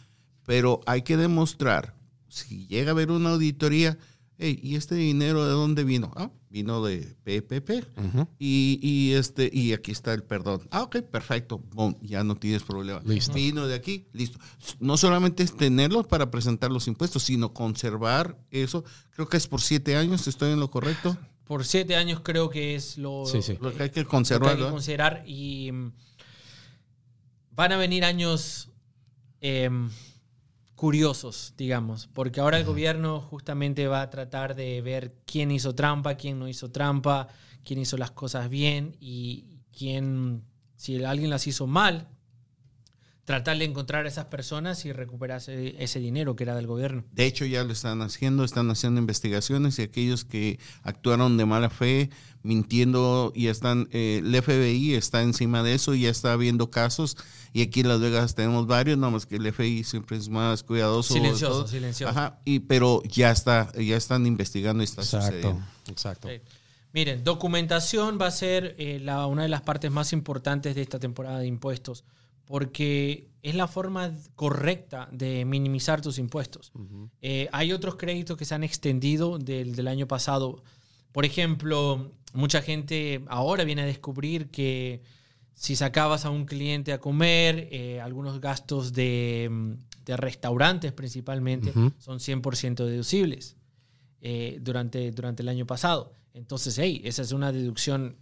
Pero 0.45 0.79
hay 0.85 1.01
que 1.01 1.17
demostrar, 1.17 1.93
si 2.29 2.67
llega 2.67 2.91
a 2.91 2.93
haber 2.93 3.11
una 3.11 3.31
auditoría, 3.31 3.97
"Hey, 4.37 4.59
¿y 4.61 4.75
este 4.75 4.95
dinero 4.95 5.43
de 5.45 5.51
dónde 5.51 5.83
vino? 5.83 6.11
Ah, 6.15 6.29
vino 6.49 6.83
de 6.83 7.15
PPP. 7.23 7.85
Ujú. 7.97 8.27
Y, 8.39 8.79
y, 8.81 9.13
este, 9.13 9.49
y 9.51 9.73
aquí 9.73 9.91
está 9.91 10.13
el 10.13 10.23
perdón. 10.23 10.61
Ah, 10.71 10.83
ok, 10.83 10.97
perfecto. 11.01 11.57
Boom, 11.73 11.97
ya 12.01 12.23
no 12.23 12.35
tienes 12.35 12.63
problema. 12.63 13.01
Listo. 13.05 13.33
Vino 13.33 13.67
de 13.67 13.75
aquí, 13.75 14.07
listo. 14.13 14.39
No 14.79 14.97
solamente 14.97 15.43
es 15.43 15.55
tenerlos 15.55 16.07
para 16.07 16.29
presentar 16.31 16.71
los 16.71 16.87
impuestos, 16.87 17.23
sino 17.23 17.53
conservar 17.53 18.37
eso. 18.51 18.83
Creo 19.11 19.27
que 19.27 19.37
es 19.37 19.47
por 19.47 19.61
siete 19.61 19.95
años, 19.95 20.27
¿estoy 20.27 20.51
en 20.53 20.59
lo 20.59 20.69
correcto? 20.69 21.17
Por 21.45 21.63
siete 21.65 21.95
años 21.95 22.19
creo 22.23 22.49
que 22.49 22.75
es 22.75 22.97
lo, 22.97 23.25
Sí, 23.25 23.41
sí. 23.41 23.57
Lo 23.61 23.73
que 23.73 23.83
hay 23.83 23.89
que 23.89 24.01
lo 24.01 24.05
que 24.05 24.11
conservar. 24.11 24.57
hay 24.57 24.63
que 24.63 24.69
considerar. 24.69 25.23
Y 25.25 25.71
mm, 25.71 25.91
van 27.51 27.71
a 27.71 27.77
venir 27.77 28.03
años 28.03 28.69
em, 29.41 29.89
curiosos, 30.77 31.55
digamos, 31.57 32.07
porque 32.13 32.39
ahora 32.39 32.59
el 32.59 32.63
gobierno 32.63 33.19
justamente 33.19 33.87
va 33.87 34.01
a 34.01 34.09
tratar 34.11 34.55
de 34.55 34.79
ver 34.81 35.15
quién 35.25 35.49
hizo 35.49 35.73
trampa, 35.73 36.15
quién 36.15 36.37
no 36.37 36.47
hizo 36.47 36.71
trampa, 36.71 37.27
quién 37.65 37.79
hizo 37.79 37.97
las 37.97 38.11
cosas 38.11 38.47
bien 38.47 38.95
y 38.99 39.57
quién, 39.75 40.43
si 40.75 41.03
alguien 41.03 41.31
las 41.31 41.47
hizo 41.47 41.65
mal, 41.65 42.07
tratar 43.27 43.57
de 43.57 43.65
encontrar 43.65 44.05
a 44.05 44.07
esas 44.07 44.23
personas 44.27 44.85
y 44.85 44.93
recuperar 44.93 45.39
ese, 45.39 45.75
ese 45.83 45.99
dinero 45.99 46.37
que 46.37 46.43
era 46.45 46.55
del 46.55 46.65
gobierno. 46.65 47.03
De 47.11 47.25
hecho, 47.25 47.43
ya 47.45 47.61
lo 47.65 47.73
están 47.73 48.01
haciendo, 48.01 48.45
están 48.45 48.71
haciendo 48.71 49.01
investigaciones 49.01 49.77
y 49.79 49.81
aquellos 49.81 50.23
que 50.23 50.59
actuaron 50.81 51.35
de 51.35 51.45
mala 51.45 51.69
fe, 51.69 52.09
mintiendo, 52.41 53.33
y 53.35 53.47
están, 53.47 53.89
eh, 53.91 54.21
el 54.23 54.33
FBI 54.41 54.93
está 54.95 55.21
encima 55.23 55.61
de 55.61 55.73
eso 55.73 55.93
y 55.93 56.03
ya 56.03 56.09
está 56.09 56.37
viendo 56.37 56.71
casos. 56.71 57.17
Y 57.51 57.61
aquí 57.63 57.81
en 57.81 57.89
Las 57.89 57.99
Vegas 57.99 58.33
tenemos 58.33 58.65
varios, 58.65 58.97
nada 58.97 59.11
más 59.11 59.25
que 59.25 59.35
el 59.35 59.51
FBI 59.51 59.83
siempre 59.83 60.15
es 60.15 60.29
más 60.29 60.63
cuidadoso. 60.63 61.13
Silencioso, 61.13 61.67
silencioso. 61.67 62.09
Ajá, 62.11 62.39
y, 62.45 62.59
pero 62.59 63.03
ya 63.03 63.31
está, 63.31 63.69
ya 63.73 63.97
están 63.97 64.25
investigando 64.25 64.83
y 64.83 64.85
está 64.85 65.01
Exacto, 65.01 65.25
sucediendo. 65.27 65.65
exacto. 65.89 66.29
Sí. 66.29 66.35
Miren, 66.93 67.25
documentación 67.25 68.17
va 68.21 68.27
a 68.27 68.31
ser 68.31 68.73
eh, 68.77 68.99
la- 69.03 69.27
una 69.27 69.43
de 69.43 69.49
las 69.49 69.61
partes 69.63 69.91
más 69.91 70.13
importantes 70.13 70.75
de 70.75 70.81
esta 70.81 70.97
temporada 70.97 71.39
de 71.39 71.47
impuestos, 71.47 72.05
porque 72.47 73.27
es 73.43 73.55
la 73.55 73.67
forma 73.67 74.11
correcta 74.35 75.07
de 75.11 75.45
minimizar 75.45 76.01
tus 76.01 76.17
impuestos. 76.17 76.71
Eh, 77.21 77.47
hay 77.51 77.73
otros 77.73 77.95
créditos 77.95 78.37
que 78.37 78.45
se 78.45 78.55
han 78.55 78.63
extendido 78.63 79.37
del, 79.37 79.75
del 79.75 79.87
año 79.87 80.07
pasado. 80.07 80.63
Por 81.11 81.25
ejemplo, 81.25 82.13
mucha 82.33 82.61
gente 82.61 83.23
ahora 83.27 83.63
viene 83.65 83.83
a 83.83 83.85
descubrir 83.85 84.49
que 84.49 85.01
si 85.53 85.75
sacabas 85.75 86.23
a 86.25 86.29
un 86.29 86.45
cliente 86.45 86.93
a 86.93 86.99
comer, 86.99 87.67
eh, 87.71 87.99
algunos 87.99 88.39
gastos 88.39 88.93
de, 88.93 89.75
de 90.05 90.17
restaurantes 90.17 90.93
principalmente 90.93 91.71
Ujú. 91.71 91.91
son 91.99 92.19
100% 92.19 92.85
deducibles 92.85 93.57
eh, 94.21 94.57
durante, 94.61 95.11
durante 95.11 95.43
el 95.43 95.49
año 95.49 95.65
pasado. 95.65 96.13
Entonces, 96.33 96.77
hey, 96.77 97.01
esa 97.03 97.23
es 97.23 97.31
una 97.31 97.51
deducción 97.51 98.15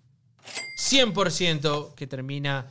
100% 0.80 1.94
que 1.96 2.08
termina 2.08 2.68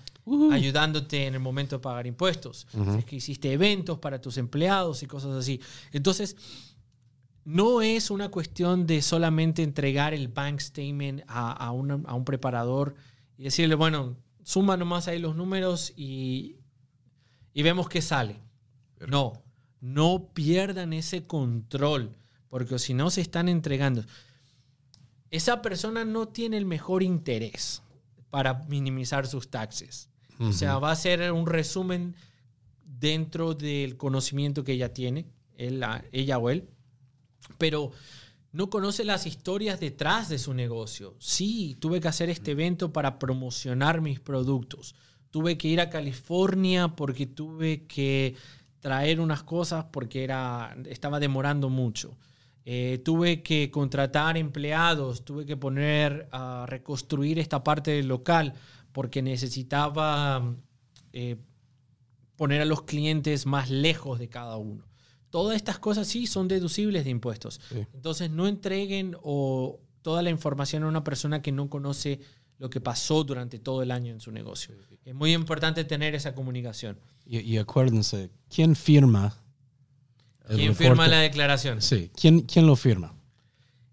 ayudándote 0.52 1.26
en 1.26 1.34
el 1.34 1.40
momento 1.40 1.76
de 1.76 1.80
pagar 1.80 2.06
impuestos. 2.06 2.66
Si 2.72 2.98
es 2.98 3.04
que 3.04 3.16
hiciste 3.16 3.52
eventos 3.52 3.98
para 3.98 4.20
tus 4.20 4.38
empleados 4.38 5.02
y 5.02 5.06
cosas 5.06 5.32
así. 5.32 5.60
Entonces, 5.92 6.36
no 7.44 7.82
es 7.82 8.10
una 8.10 8.30
cuestión 8.30 8.86
de 8.86 9.02
solamente 9.02 9.62
entregar 9.62 10.14
el 10.14 10.28
bank 10.28 10.60
statement 10.60 11.22
a, 11.26 11.52
a 11.52 11.70
un, 11.72 12.04
a 12.06 12.14
un 12.14 12.24
preparador 12.24 12.94
y 13.36 13.44
decirle, 13.44 13.74
bueno, 13.74 14.16
suma 14.42 14.76
nomás 14.76 15.08
ahí 15.08 15.18
los 15.18 15.36
números 15.36 15.92
y, 15.96 16.56
y 17.52 17.62
vemos 17.62 17.88
qué 17.88 18.00
sale. 18.00 18.40
No, 19.06 19.42
no 19.80 20.30
pierdan 20.32 20.94
ese 20.94 21.26
control, 21.26 22.16
porque 22.48 22.78
si 22.78 22.94
no 22.94 23.10
se 23.10 23.20
están 23.20 23.48
entregando. 23.48 24.04
Esa 25.30 25.60
persona 25.62 26.04
no 26.04 26.28
tiene 26.28 26.56
el 26.56 26.64
mejor 26.64 27.02
interés 27.02 27.82
para 28.30 28.64
minimizar 28.68 29.26
sus 29.26 29.48
taxes. 29.50 30.08
O 30.40 30.52
sea, 30.52 30.78
va 30.78 30.90
a 30.90 30.96
ser 30.96 31.30
un 31.32 31.46
resumen 31.46 32.14
dentro 32.84 33.54
del 33.54 33.96
conocimiento 33.96 34.64
que 34.64 34.72
ella 34.72 34.92
tiene, 34.92 35.26
él, 35.56 35.80
la- 35.80 36.04
ella 36.12 36.38
o 36.38 36.50
él, 36.50 36.68
pero 37.58 37.90
no 38.52 38.70
conoce 38.70 39.04
las 39.04 39.26
historias 39.26 39.80
detrás 39.80 40.28
de 40.28 40.38
su 40.38 40.54
negocio. 40.54 41.14
Sí, 41.18 41.76
tuve 41.80 42.00
que 42.00 42.08
hacer 42.08 42.30
este 42.30 42.52
evento 42.52 42.92
para 42.92 43.18
promocionar 43.18 44.00
mis 44.00 44.20
productos. 44.20 44.94
Tuve 45.30 45.58
que 45.58 45.68
ir 45.68 45.80
a 45.80 45.90
California 45.90 46.88
porque 46.88 47.26
tuve 47.26 47.84
que 47.86 48.36
traer 48.80 49.20
unas 49.20 49.42
cosas 49.42 49.86
porque 49.90 50.22
era, 50.24 50.76
estaba 50.88 51.18
demorando 51.18 51.68
mucho. 51.68 52.16
Eh, 52.64 53.00
tuve 53.04 53.42
que 53.42 53.70
contratar 53.70 54.36
empleados, 54.38 55.24
tuve 55.24 55.44
que 55.44 55.56
poner 55.56 56.28
a 56.32 56.64
reconstruir 56.68 57.38
esta 57.38 57.62
parte 57.64 57.90
del 57.90 58.06
local 58.08 58.54
porque 58.94 59.22
necesitaba 59.22 60.54
eh, 61.12 61.36
poner 62.36 62.62
a 62.62 62.64
los 62.64 62.82
clientes 62.82 63.44
más 63.44 63.68
lejos 63.68 64.20
de 64.20 64.28
cada 64.28 64.56
uno. 64.56 64.86
Todas 65.30 65.56
estas 65.56 65.80
cosas 65.80 66.06
sí 66.06 66.28
son 66.28 66.46
deducibles 66.46 67.02
de 67.02 67.10
impuestos. 67.10 67.60
Sí. 67.70 67.84
Entonces 67.92 68.30
no 68.30 68.46
entreguen 68.46 69.16
o 69.20 69.80
toda 70.00 70.22
la 70.22 70.30
información 70.30 70.84
a 70.84 70.86
una 70.86 71.02
persona 71.02 71.42
que 71.42 71.50
no 71.50 71.68
conoce 71.68 72.20
lo 72.58 72.70
que 72.70 72.80
pasó 72.80 73.24
durante 73.24 73.58
todo 73.58 73.82
el 73.82 73.90
año 73.90 74.12
en 74.12 74.20
su 74.20 74.30
negocio. 74.30 74.76
Es 75.04 75.14
muy 75.14 75.32
importante 75.32 75.82
tener 75.82 76.14
esa 76.14 76.36
comunicación. 76.36 76.96
Y, 77.26 77.40
y 77.40 77.58
acuérdense, 77.58 78.30
¿quién 78.48 78.76
firma? 78.76 79.36
¿Quién 80.46 80.58
reporte? 80.58 80.84
firma 80.84 81.08
la 81.08 81.18
declaración? 81.18 81.82
Sí, 81.82 82.12
¿quién, 82.14 82.42
quién 82.42 82.68
lo 82.68 82.76
firma? 82.76 83.12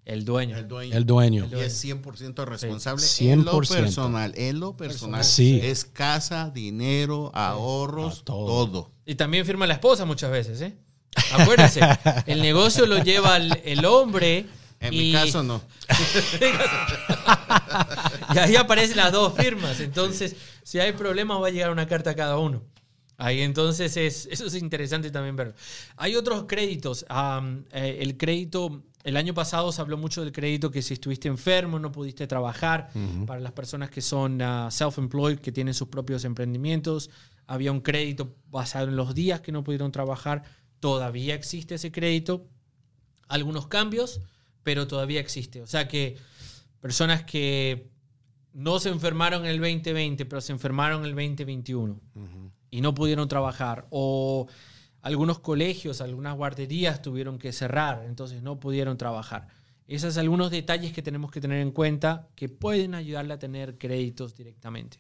El 0.04 0.26
dueño. 0.26 0.58
El 0.58 0.68
dueño. 0.68 0.98
El 0.98 1.06
dueño. 1.06 1.48
y 1.52 1.60
es 1.60 1.84
100% 1.84 2.44
responsable 2.46 3.06
Sí. 3.06 3.30
en 3.30 3.46
lo 3.46 3.52
100%. 3.52 3.84
personal. 3.84 4.34
En 4.36 4.60
lo 4.60 4.76
personal. 4.76 5.24
Sí. 5.24 5.60
Es 5.62 5.86
casa, 5.86 6.50
dinero, 6.50 7.32
ahorros, 7.36 8.20
Ah, 8.20 8.24
todo. 8.26 8.68
todo. 8.68 8.92
Y 9.06 9.16
también 9.16 9.46
firma 9.46 9.68
la 9.68 9.76
esposa 9.76 10.06
muchas 10.06 10.32
veces, 10.32 10.60
¿eh? 10.62 10.76
Acuérdense, 11.34 11.82
el 12.26 12.42
negocio 12.42 12.86
lo 12.86 13.04
lleva 13.04 13.38
el, 13.38 13.60
el 13.64 13.86
hombre. 13.86 14.46
En 14.80 14.94
y, 14.94 14.98
mi 14.98 15.14
caso 15.14 15.44
no. 15.44 15.62
y 18.34 18.38
ahí 18.40 18.56
aparecen 18.56 18.98
las 18.98 19.12
dos 19.12 19.34
firmas. 19.36 19.80
Entonces, 19.80 20.36
si 20.64 20.80
hay 20.80 20.94
problemas, 20.94 21.42
va 21.42 21.48
a 21.48 21.52
llegar 21.52 21.72
una 21.72 21.88
carta 21.88 22.12
a 22.12 22.16
cada 22.16 22.38
uno. 22.38 22.64
Ahí 23.18 23.42
entonces 23.42 23.96
es, 23.98 24.28
eso 24.32 24.48
es 24.48 24.56
interesante 24.56 25.12
también 25.12 25.36
verlo. 25.36 25.54
Hay 25.98 26.16
otros 26.16 26.46
créditos. 26.48 27.06
Eh, 27.72 27.98
el 28.02 28.18
crédito, 28.18 28.84
el 29.04 29.18
año 29.18 29.34
pasado 29.34 29.72
se 29.72 29.82
habló 29.82 29.98
mucho 29.98 30.22
del 30.22 30.32
crédito 30.32 30.72
que 30.72 30.82
si 30.82 30.94
estuviste 30.94 31.28
enfermo, 31.28 31.80
no 31.80 31.92
pudiste 31.92 32.28
trabajar. 32.28 32.90
Para 33.26 33.40
las 33.40 33.52
personas 33.52 33.90
que 33.90 34.02
son 34.02 34.42
ah, 34.42 34.70
self-employed, 34.70 35.40
que 35.40 35.52
tienen 35.52 35.74
sus 35.74 35.88
propios 35.88 36.24
emprendimientos, 36.26 37.10
había 37.48 37.72
un 37.72 37.82
crédito 37.82 38.36
basado 38.50 38.88
en 38.88 38.96
los 38.96 39.16
días 39.16 39.42
que 39.42 39.52
no 39.52 39.64
pudieron 39.64 39.92
trabajar. 39.92 40.44
Todavía 40.80 41.36
existe 41.36 41.76
ese 41.76 41.92
crédito. 41.92 42.48
Algunos 43.28 43.68
cambios, 43.68 44.22
pero 44.64 44.88
todavía 44.88 45.20
existe. 45.20 45.62
O 45.62 45.68
sea 45.68 45.88
que 45.88 46.18
personas 46.80 47.24
que 47.24 47.92
no 48.54 48.80
se 48.80 48.90
enfermaron 48.90 49.46
en 49.46 49.52
el 49.52 49.60
2020, 49.60 50.26
pero 50.26 50.42
se 50.42 50.52
enfermaron 50.52 51.02
en 51.02 51.10
el 51.10 51.16
2021 51.16 52.00
y 52.70 52.82
no 52.82 52.94
pudieron 52.94 53.28
trabajar. 53.28 53.88
O 53.90 54.48
algunos 55.02 55.40
colegios, 55.40 56.02
algunas 56.02 56.36
guarderías 56.36 57.02
tuvieron 57.02 57.38
que 57.40 57.52
cerrar, 57.52 58.04
entonces 58.06 58.42
no 58.44 58.60
pudieron 58.60 58.98
trabajar. 58.98 59.48
Esos 59.88 60.14
son 60.14 60.22
algunos 60.22 60.52
detalles 60.52 60.94
que 60.94 61.02
tenemos 61.02 61.32
que 61.32 61.42
tener 61.42 61.60
en 61.60 61.72
cuenta 61.72 62.28
que 62.36 62.48
pueden 62.50 62.96
ayudarle 62.96 63.34
a 63.34 63.40
tener 63.40 63.78
créditos 63.78 64.36
directamente. 64.36 65.00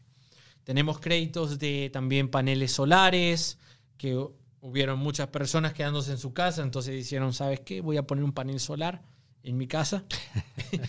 Tenemos 0.63 0.99
créditos 0.99 1.59
de 1.59 1.89
también 1.93 2.29
paneles 2.29 2.71
solares, 2.73 3.57
que 3.97 4.15
hu- 4.17 4.31
hubieron 4.59 4.99
muchas 4.99 5.27
personas 5.27 5.73
quedándose 5.73 6.11
en 6.11 6.17
su 6.17 6.33
casa, 6.33 6.61
entonces 6.61 6.95
dijeron, 6.95 7.33
¿sabes 7.33 7.61
qué? 7.61 7.81
Voy 7.81 7.97
a 7.97 8.03
poner 8.05 8.23
un 8.23 8.31
panel 8.33 8.59
solar 8.59 9.01
en 9.43 9.57
mi 9.57 9.67
casa. 9.67 10.03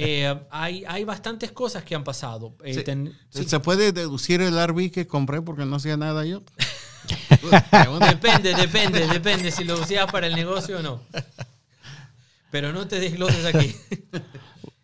Eh, 0.00 0.32
hay, 0.50 0.84
hay 0.86 1.02
bastantes 1.04 1.50
cosas 1.50 1.82
que 1.82 1.94
han 1.96 2.04
pasado. 2.04 2.54
Eh, 2.62 2.74
Sí. 2.74 2.84
ten- 2.84 3.12
sí. 3.30 3.44
¿Se 3.44 3.58
puede 3.58 3.90
deducir 3.92 4.40
el 4.40 4.56
RV 4.56 4.90
que 4.92 5.06
compré 5.08 5.42
porque 5.42 5.64
no 5.64 5.76
hacía 5.76 5.96
nada 5.96 6.24
yo? 6.24 6.42
depende, 8.00 8.54
depende, 8.54 9.06
depende 9.06 9.50
si 9.50 9.64
lo 9.64 9.74
usas 9.80 10.10
para 10.10 10.26
el 10.26 10.34
negocio 10.34 10.78
o 10.78 10.82
no. 10.82 11.00
Pero 12.50 12.72
no 12.72 12.86
te 12.86 12.98
desgloses 13.00 13.44
aquí. 13.44 13.74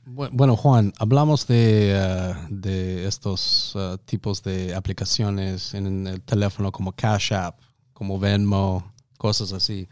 Bueno, 0.07 0.57
Juan, 0.57 0.93
hablamos 0.99 1.47
de, 1.47 1.97
uh, 1.99 2.47
de 2.55 3.07
estos 3.07 3.75
uh, 3.75 3.97
tipos 4.05 4.43
de 4.43 4.75
aplicaciones 4.75 5.75
en 5.75 6.07
el 6.07 6.21
teléfono 6.21 6.71
como 6.71 6.93
Cash 6.93 7.33
App, 7.33 7.59
como 7.93 8.19
Venmo, 8.19 8.93
cosas 9.17 9.53
así. 9.53 9.89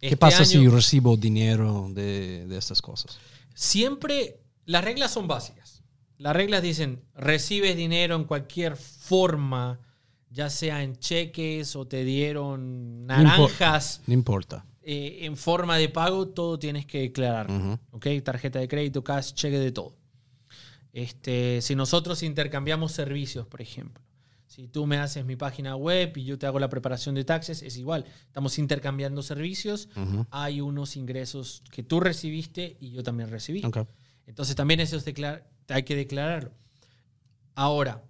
¿Qué 0.00 0.06
Este 0.08 0.16
pasa 0.16 0.38
año- 0.38 0.46
si 0.46 0.68
recibo 0.68 1.16
dinero 1.16 1.88
de, 1.90 2.46
de 2.46 2.56
estas 2.56 2.80
cosas? 2.80 3.18
Siempre, 3.54 4.40
las 4.64 4.84
reglas 4.84 5.10
son 5.10 5.26
básicas. 5.26 5.82
Las 6.18 6.34
reglas 6.34 6.62
dicen, 6.62 7.02
recibes 7.14 7.76
dinero 7.76 8.14
en 8.14 8.24
cualquier 8.24 8.76
forma, 8.76 9.80
ya 10.30 10.50
sea 10.50 10.82
en 10.82 10.96
cheques 10.96 11.74
o 11.76 11.86
te 11.86 12.04
dieron 12.04 13.06
naranjas 13.06 14.02
No 14.06 14.14
importa. 14.14 14.64
eh, 14.82 15.20
en 15.22 15.36
forma 15.36 15.76
de 15.76 15.88
pago, 15.88 16.28
todo 16.28 16.58
tienes 16.58 16.86
que 16.86 17.00
declarar. 17.00 17.50
Ujú. 17.50 17.78
¿ok? 17.92 18.06
Tarjeta 18.24 18.58
de 18.58 18.68
crédito, 18.68 19.02
cash, 19.04 19.32
cheque 19.32 19.58
de 19.58 19.72
todo. 19.72 19.94
Este, 20.92 21.60
si 21.62 21.74
nosotros 21.74 22.22
intercambiamos 22.22 22.92
servicios, 22.92 23.46
por 23.46 23.60
ejemplo, 23.60 24.02
si 24.46 24.66
tú 24.66 24.86
me 24.86 24.96
haces 24.96 25.24
mi 25.24 25.36
página 25.36 25.76
web 25.76 26.16
y 26.16 26.24
yo 26.24 26.38
te 26.38 26.46
hago 26.46 26.58
la 26.58 26.68
preparación 26.68 27.14
de 27.14 27.24
taxes, 27.24 27.62
es 27.62 27.76
igual. 27.76 28.04
Estamos 28.26 28.58
intercambiando 28.58 29.22
servicios. 29.22 29.88
Hay 30.30 30.60
unos 30.60 30.96
ingresos 30.96 31.62
que 31.70 31.82
tú 31.82 32.00
recibiste 32.00 32.76
y 32.80 32.90
yo 32.90 33.02
también 33.02 33.30
recibí. 33.30 33.62
Entonces 34.26 34.56
también 34.56 34.80
eso 34.80 34.96
es 34.96 35.04
hay 35.68 35.82
que 35.82 35.94
declararlo. 35.94 36.52
Ahora, 37.54 38.02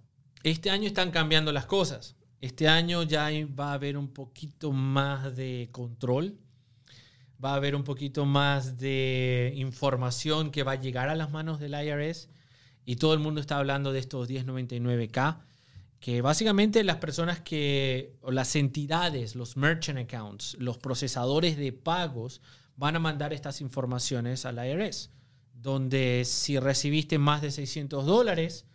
este 0.43 0.69
año 0.69 0.87
están 0.87 1.11
cambiando 1.11 1.51
las 1.51 1.65
cosas. 1.65 2.15
Este 2.41 2.67
año 2.67 3.03
ya 3.03 3.29
va 3.59 3.71
a 3.71 3.73
haber 3.73 3.97
un 3.97 4.07
poquito 4.13 4.71
más 4.71 5.35
de 5.35 5.69
control. 5.71 6.37
Va 7.43 7.51
a 7.51 7.55
haber 7.55 7.75
un 7.75 7.83
poquito 7.83 8.25
más 8.25 8.77
de 8.79 9.53
información 9.55 10.51
que 10.51 10.63
va 10.63 10.73
a 10.73 10.79
llegar 10.79 11.09
a 11.09 11.15
las 11.15 11.31
manos 11.31 11.59
del 11.59 11.73
IRS. 11.73 12.29
Y 12.85 12.95
todo 12.95 13.13
el 13.13 13.19
mundo 13.19 13.41
está 13.41 13.57
hablando 13.57 13.91
de 13.91 13.99
estos 13.99 14.29
1099K, 14.29 15.41
que 15.99 16.21
básicamente 16.21 16.83
las 16.83 16.97
personas 16.97 17.39
que, 17.41 18.15
o 18.21 18.31
las 18.31 18.55
entidades, 18.55 19.35
los 19.35 19.57
merchant 19.57 19.99
accounts, 19.99 20.55
los 20.59 20.77
procesadores 20.77 21.57
de 21.57 21.71
pagos, 21.71 22.41
van 22.77 22.95
a 22.95 22.99
mandar 22.99 23.33
estas 23.33 23.59
informaciones 23.59 24.45
al 24.45 24.65
IRS, 24.65 25.11
donde 25.53 26.23
si 26.25 26.57
recibiste 26.57 27.19
más 27.19 27.41
de 27.41 27.51
600 27.51 28.05
dólares, 28.05 28.65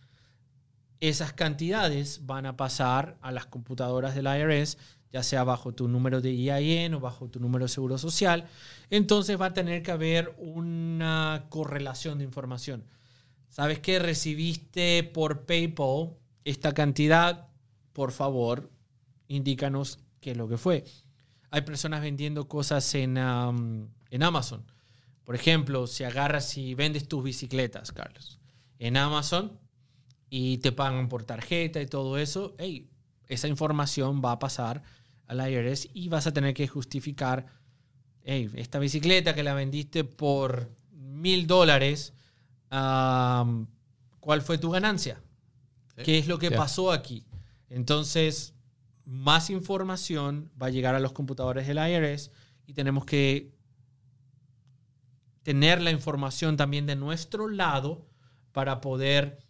esas 1.00 1.32
cantidades 1.32 2.26
van 2.26 2.46
a 2.46 2.56
pasar 2.56 3.18
a 3.20 3.32
las 3.32 3.46
computadoras 3.46 4.14
del 4.14 4.26
IRS, 4.26 4.78
ya 5.12 5.22
sea 5.22 5.44
bajo 5.44 5.72
tu 5.72 5.86
número 5.86 6.20
de 6.20 6.30
EIN 6.30 6.94
o 6.94 7.00
bajo 7.00 7.28
tu 7.28 7.40
número 7.40 7.66
de 7.66 7.68
seguro 7.68 7.98
social. 7.98 8.48
Entonces 8.90 9.40
va 9.40 9.46
a 9.46 9.54
tener 9.54 9.82
que 9.82 9.92
haber 9.92 10.34
una 10.38 11.46
correlación 11.50 12.18
de 12.18 12.24
información. 12.24 12.84
¿Sabes 13.48 13.78
qué? 13.78 13.98
Recibiste 14.00 15.04
por 15.04 15.46
PayPal 15.46 16.16
esta 16.44 16.72
cantidad, 16.72 17.46
por 17.92 18.10
favor, 18.10 18.70
indícanos 19.28 20.00
qué 20.20 20.32
es 20.32 20.36
lo 20.36 20.48
que 20.48 20.58
fue. 20.58 20.84
Hay 21.50 21.62
personas 21.62 22.02
vendiendo 22.02 22.48
cosas 22.48 22.92
en, 22.96 23.16
um, 23.16 23.88
en 24.10 24.22
Amazon. 24.24 24.64
Por 25.22 25.36
ejemplo, 25.36 25.86
si 25.86 26.02
agarras 26.02 26.58
y 26.58 26.74
vendes 26.74 27.06
tus 27.06 27.22
bicicletas, 27.22 27.92
Carlos, 27.92 28.40
en 28.78 28.96
Amazon 28.96 29.58
y 30.36 30.58
te 30.58 30.72
pagan 30.72 31.08
por 31.08 31.22
tarjeta 31.22 31.80
y 31.80 31.86
todo 31.86 32.18
eso, 32.18 32.56
hey, 32.58 32.90
esa 33.28 33.46
información 33.46 34.20
va 34.20 34.32
a 34.32 34.40
pasar 34.40 34.82
al 35.28 35.48
IRS 35.48 35.90
y 35.94 36.08
vas 36.08 36.26
a 36.26 36.32
tener 36.32 36.54
que 36.54 36.66
justificar, 36.66 37.46
hey, 38.24 38.50
esta 38.56 38.80
bicicleta 38.80 39.36
que 39.36 39.44
la 39.44 39.54
vendiste 39.54 40.02
por 40.02 40.72
mil 40.90 41.46
dólares, 41.46 42.14
um, 42.72 43.68
¿cuál 44.18 44.42
fue 44.42 44.58
tu 44.58 44.70
ganancia? 44.70 45.22
¿Qué 46.02 46.18
es 46.18 46.26
lo 46.26 46.40
que 46.40 46.50
pasó 46.50 46.90
aquí? 46.90 47.24
Entonces, 47.70 48.54
más 49.04 49.50
información 49.50 50.50
va 50.60 50.66
a 50.66 50.70
llegar 50.70 50.96
a 50.96 50.98
los 50.98 51.12
computadores 51.12 51.68
del 51.68 51.78
IRS 51.78 52.32
y 52.66 52.72
tenemos 52.72 53.04
que 53.04 53.54
tener 55.44 55.80
la 55.80 55.92
información 55.92 56.56
también 56.56 56.86
de 56.86 56.96
nuestro 56.96 57.46
lado 57.46 58.08
para 58.50 58.80
poder 58.80 59.43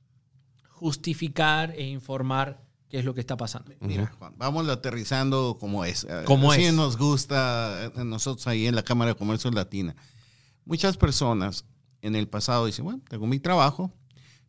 justificar 0.75 1.71
e 1.73 1.87
informar 1.87 2.61
qué 2.89 2.99
es 2.99 3.05
lo 3.05 3.15
que 3.15 3.21
está 3.21 3.37
pasando. 3.37 3.73
Mira, 3.81 4.13
Juan, 4.19 4.35
vamos 4.37 4.69
aterrizando 4.69 5.57
como 5.59 5.85
es. 5.85 6.05
Eh, 6.05 6.23
Como 6.27 6.53
Así 6.53 6.65
es. 6.65 6.75
nos 6.75 6.97
gusta 6.99 7.87
a 7.87 8.05
nosotros 8.05 8.47
ahí 8.47 8.67
en 8.67 8.75
la 8.75 8.83
Cámara 8.83 9.13
de 9.13 9.17
Comercio 9.17 9.51
Latina. 9.51 9.95
Muchas 10.65 10.97
personas 10.97 11.65
en 12.03 12.17
el 12.17 12.29
pasado 12.29 12.67
dicen, 12.67 12.85
bueno, 12.85 13.01
tengo 13.09 13.27
mi 13.27 13.39
trabajo, 13.39 13.93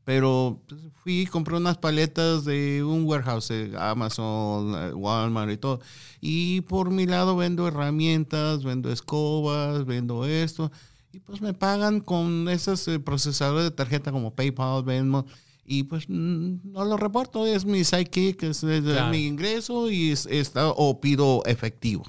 pero 0.04 0.62
pues, 0.68 0.82
fui 1.04 1.22
y 1.22 1.26
compré 1.26 1.58
unas 1.58 1.78
paletas 1.78 2.44
de 2.46 2.84
un 2.84 3.06
warehouse, 3.06 3.48
de 3.48 3.76
Amazon, 3.78 4.76
eh, 4.76 4.94
Walmart 4.94 5.52
y 5.52 5.58
todo. 5.58 5.80
Y 6.22 6.62
por 6.62 6.90
mi 6.92 7.06
lado 7.06 7.36
vendo 7.36 7.68
herramientas, 7.68 8.64
vendo 8.64 8.92
escobas, 8.92 9.86
vendo 9.86 10.26
esto. 10.26 10.72
Y 11.12 11.20
pues 11.20 11.40
me 11.40 11.54
pagan 11.54 12.02
con 12.02 12.50
esos 12.50 12.88
eh, 12.88 13.00
procesadores 13.00 13.64
de 13.64 13.72
tarjeta 13.72 14.12
como 14.12 14.36
PayPal, 14.36 14.84
Venmo. 14.84 15.26
Y 15.66 15.84
pues 15.84 16.06
no 16.08 16.86
lo 16.86 16.96
reporto, 16.96 17.48
es 17.48 17.66
mi 17.66 17.84
sidekick, 17.84 18.44
es, 18.44 18.64
es 18.64 18.84
Claro. 18.84 19.10
mi 19.12 19.26
ingreso 19.26 19.90
y 19.90 20.12
es, 20.12 20.26
está, 20.28 20.70
o 20.70 21.02
pido 21.02 21.42
efectivo. 21.46 22.06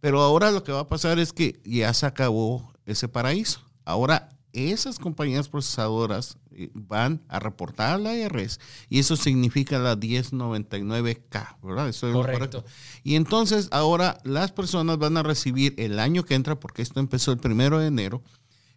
Pero 0.00 0.20
ahora 0.22 0.50
lo 0.50 0.62
que 0.64 0.72
va 0.72 0.80
a 0.80 0.88
pasar 0.88 1.18
es 1.18 1.32
que 1.32 1.60
ya 1.64 1.92
se 1.94 2.06
acabó 2.06 2.72
ese 2.86 3.08
paraíso. 3.08 3.60
Ahora 3.84 4.28
esas 4.52 4.98
compañías 4.98 5.48
procesadoras 5.48 6.36
eh, 6.52 6.70
van 6.74 7.22
a 7.28 7.38
reportar 7.38 7.94
a 7.94 7.98
la 7.98 8.16
IRS 8.16 8.58
y 8.88 8.98
eso 8.98 9.14
significa 9.16 9.78
la 9.78 9.96
1099K, 9.96 11.58
¿verdad? 11.62 11.88
Eso 11.88 12.08
es 12.08 12.14
lo 12.14 12.20
Correcto. 12.22 12.64
Y 13.04 13.14
entonces 13.14 13.68
ahora 13.70 14.18
las 14.24 14.52
personas 14.52 14.98
van 14.98 15.16
a 15.16 15.22
recibir 15.22 15.74
el 15.78 15.98
año 15.98 16.24
que 16.24 16.34
entra, 16.34 16.58
porque 16.58 16.82
esto 16.82 17.00
empezó 17.00 17.32
el 17.32 17.38
primero 17.38 17.78
de 17.78 17.86
enero, 17.86 18.22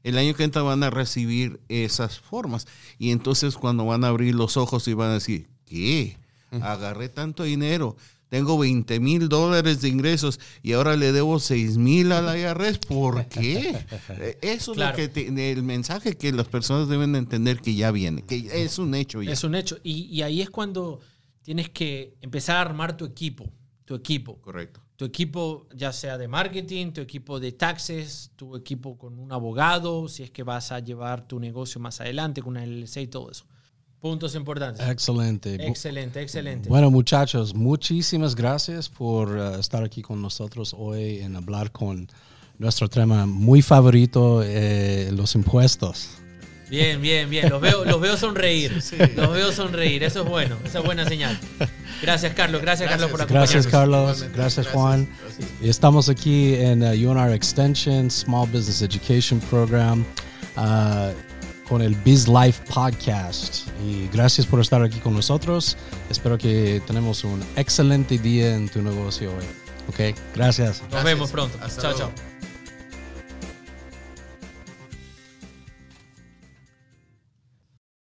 el 0.03 0.17
año 0.17 0.33
que 0.35 0.43
entra 0.43 0.61
van 0.61 0.83
a 0.83 0.89
recibir 0.89 1.59
esas 1.69 2.19
formas. 2.19 2.67
Y 2.99 3.11
entonces 3.11 3.55
cuando 3.55 3.85
van 3.85 4.03
a 4.03 4.09
abrir 4.09 4.35
los 4.35 4.57
ojos 4.57 4.87
y 4.87 4.93
van 4.93 5.09
a 5.11 5.13
decir, 5.15 5.47
¿qué? 5.65 6.17
Agarré 6.61 7.09
tanto 7.09 7.43
dinero. 7.43 7.95
Tengo 8.29 8.57
20 8.57 8.99
mil 8.99 9.29
dólares 9.29 9.81
de 9.81 9.89
ingresos 9.89 10.39
y 10.63 10.73
ahora 10.73 10.95
le 10.95 11.11
debo 11.11 11.39
6 11.39 11.77
mil 11.77 12.11
a 12.11 12.21
la 12.21 12.35
IRS. 12.37 12.79
¿Por 12.79 13.25
qué? 13.27 13.75
Eso 14.41 14.71
es 14.71 14.77
lo 14.77 14.93
que 14.95 15.07
te- 15.07 15.51
el 15.51 15.61
mensaje 15.63 16.17
que 16.17 16.31
las 16.31 16.47
personas 16.47 16.87
deben 16.89 17.15
entender 17.15 17.59
que 17.61 17.75
ya 17.75 17.91
viene, 17.91 18.23
que 18.23 18.49
es 18.63 18.79
un 18.79 18.95
hecho 18.95 19.21
ya. 19.21 19.31
Es 19.31 19.43
un 19.43 19.53
hecho. 19.53 19.77
Y, 19.83 20.05
y 20.05 20.23
ahí 20.23 20.41
es 20.41 20.49
cuando 20.49 20.99
tienes 21.43 21.69
que 21.69 22.15
empezar 22.21 22.57
a 22.57 22.61
armar 22.61 22.97
tu 22.97 23.05
equipo. 23.05 23.45
Tu 23.85 23.95
equipo. 23.95 24.39
Correcto. 24.41 24.81
Tu 24.95 25.05
equipo, 25.05 25.67
ya 25.75 25.91
sea 25.91 26.17
de 26.17 26.27
marketing, 26.27 26.91
tu 26.91 27.01
equipo 27.01 27.39
de 27.39 27.51
taxes, 27.51 28.31
tu 28.35 28.55
equipo 28.55 28.97
con 28.97 29.19
un 29.19 29.31
abogado, 29.31 30.07
si 30.07 30.23
es 30.23 30.31
que 30.31 30.43
vas 30.43 30.71
a 30.71 30.79
llevar 30.79 31.27
tu 31.27 31.39
negocio 31.39 31.81
más 31.81 31.99
adelante 31.99 32.41
con 32.41 32.51
una 32.51 32.65
LLC 32.65 32.97
y 32.97 33.07
todo 33.07 33.31
eso. 33.31 33.45
Puntos 33.99 34.35
importantes. 34.35 34.85
Excelente. 34.87 35.55
Excelente, 35.65 36.21
excelente. 36.21 36.69
Bueno, 36.69 36.91
muchachos, 36.91 37.55
muchísimas 37.55 38.35
gracias 38.35 38.89
por 38.89 39.29
uh, 39.29 39.55
estar 39.55 39.83
aquí 39.83 40.01
con 40.01 40.21
nosotros 40.21 40.75
hoy 40.77 41.19
en 41.19 41.35
hablar 41.35 41.71
con 41.71 42.07
nuestro 42.57 42.87
tema 42.89 43.25
muy 43.25 43.61
favorito, 43.61 44.41
eh, 44.43 45.09
los 45.13 45.35
impuestos. 45.35 46.22
Bien, 46.69 47.01
bien, 47.01 47.29
bien. 47.29 47.49
Los 47.49 47.61
veo, 47.61 47.85
los 47.85 48.01
veo 48.01 48.17
sonreír. 48.17 48.81
Los 49.15 49.33
veo 49.33 49.51
sonreír. 49.51 50.03
Eso 50.03 50.23
es 50.23 50.29
bueno. 50.29 50.57
Esa 50.65 50.79
es 50.79 50.85
buena 50.85 51.07
señal. 51.07 51.39
Gracias, 52.01 52.33
Carlos. 52.33 52.61
Gracias, 52.61 52.89
Carlos, 52.89 53.11
por 53.11 53.21
acompañarnos. 53.21 53.51
Gracias, 53.51 53.71
Carlos. 53.71 54.25
Gracias. 54.35 54.67
Juan. 54.67 55.07
Gracias. 55.21 55.49
Estamos 55.61 56.09
aquí 56.09 56.55
en 56.55 56.83
uh, 56.83 57.11
UNR 57.11 57.33
Extension 57.33 58.09
Small 58.09 58.47
Business 58.47 58.81
Education 58.81 59.39
Program 59.41 60.05
uh, 60.57 61.11
con 61.67 61.81
el 61.81 61.95
Biz 61.95 62.27
Life 62.27 62.63
Podcast. 62.73 63.67
Y 63.85 64.07
gracias 64.11 64.47
por 64.47 64.59
estar 64.59 64.81
aquí 64.83 64.99
con 64.99 65.13
nosotros. 65.13 65.77
Espero 66.09 66.37
que 66.37 66.81
tenemos 66.87 67.23
un 67.23 67.43
excelente 67.55 68.17
día 68.17 68.55
en 68.55 68.67
tu 68.69 68.81
negocio 68.81 69.31
hoy. 69.31 69.45
Ok, 69.89 70.17
gracias. 70.35 70.81
Nos 70.91 71.03
vemos 71.03 71.29
pronto. 71.31 71.57
Hasta 71.61 71.81
Chao, 71.81 71.91
luego. 71.91 72.13
chao. 72.15 72.32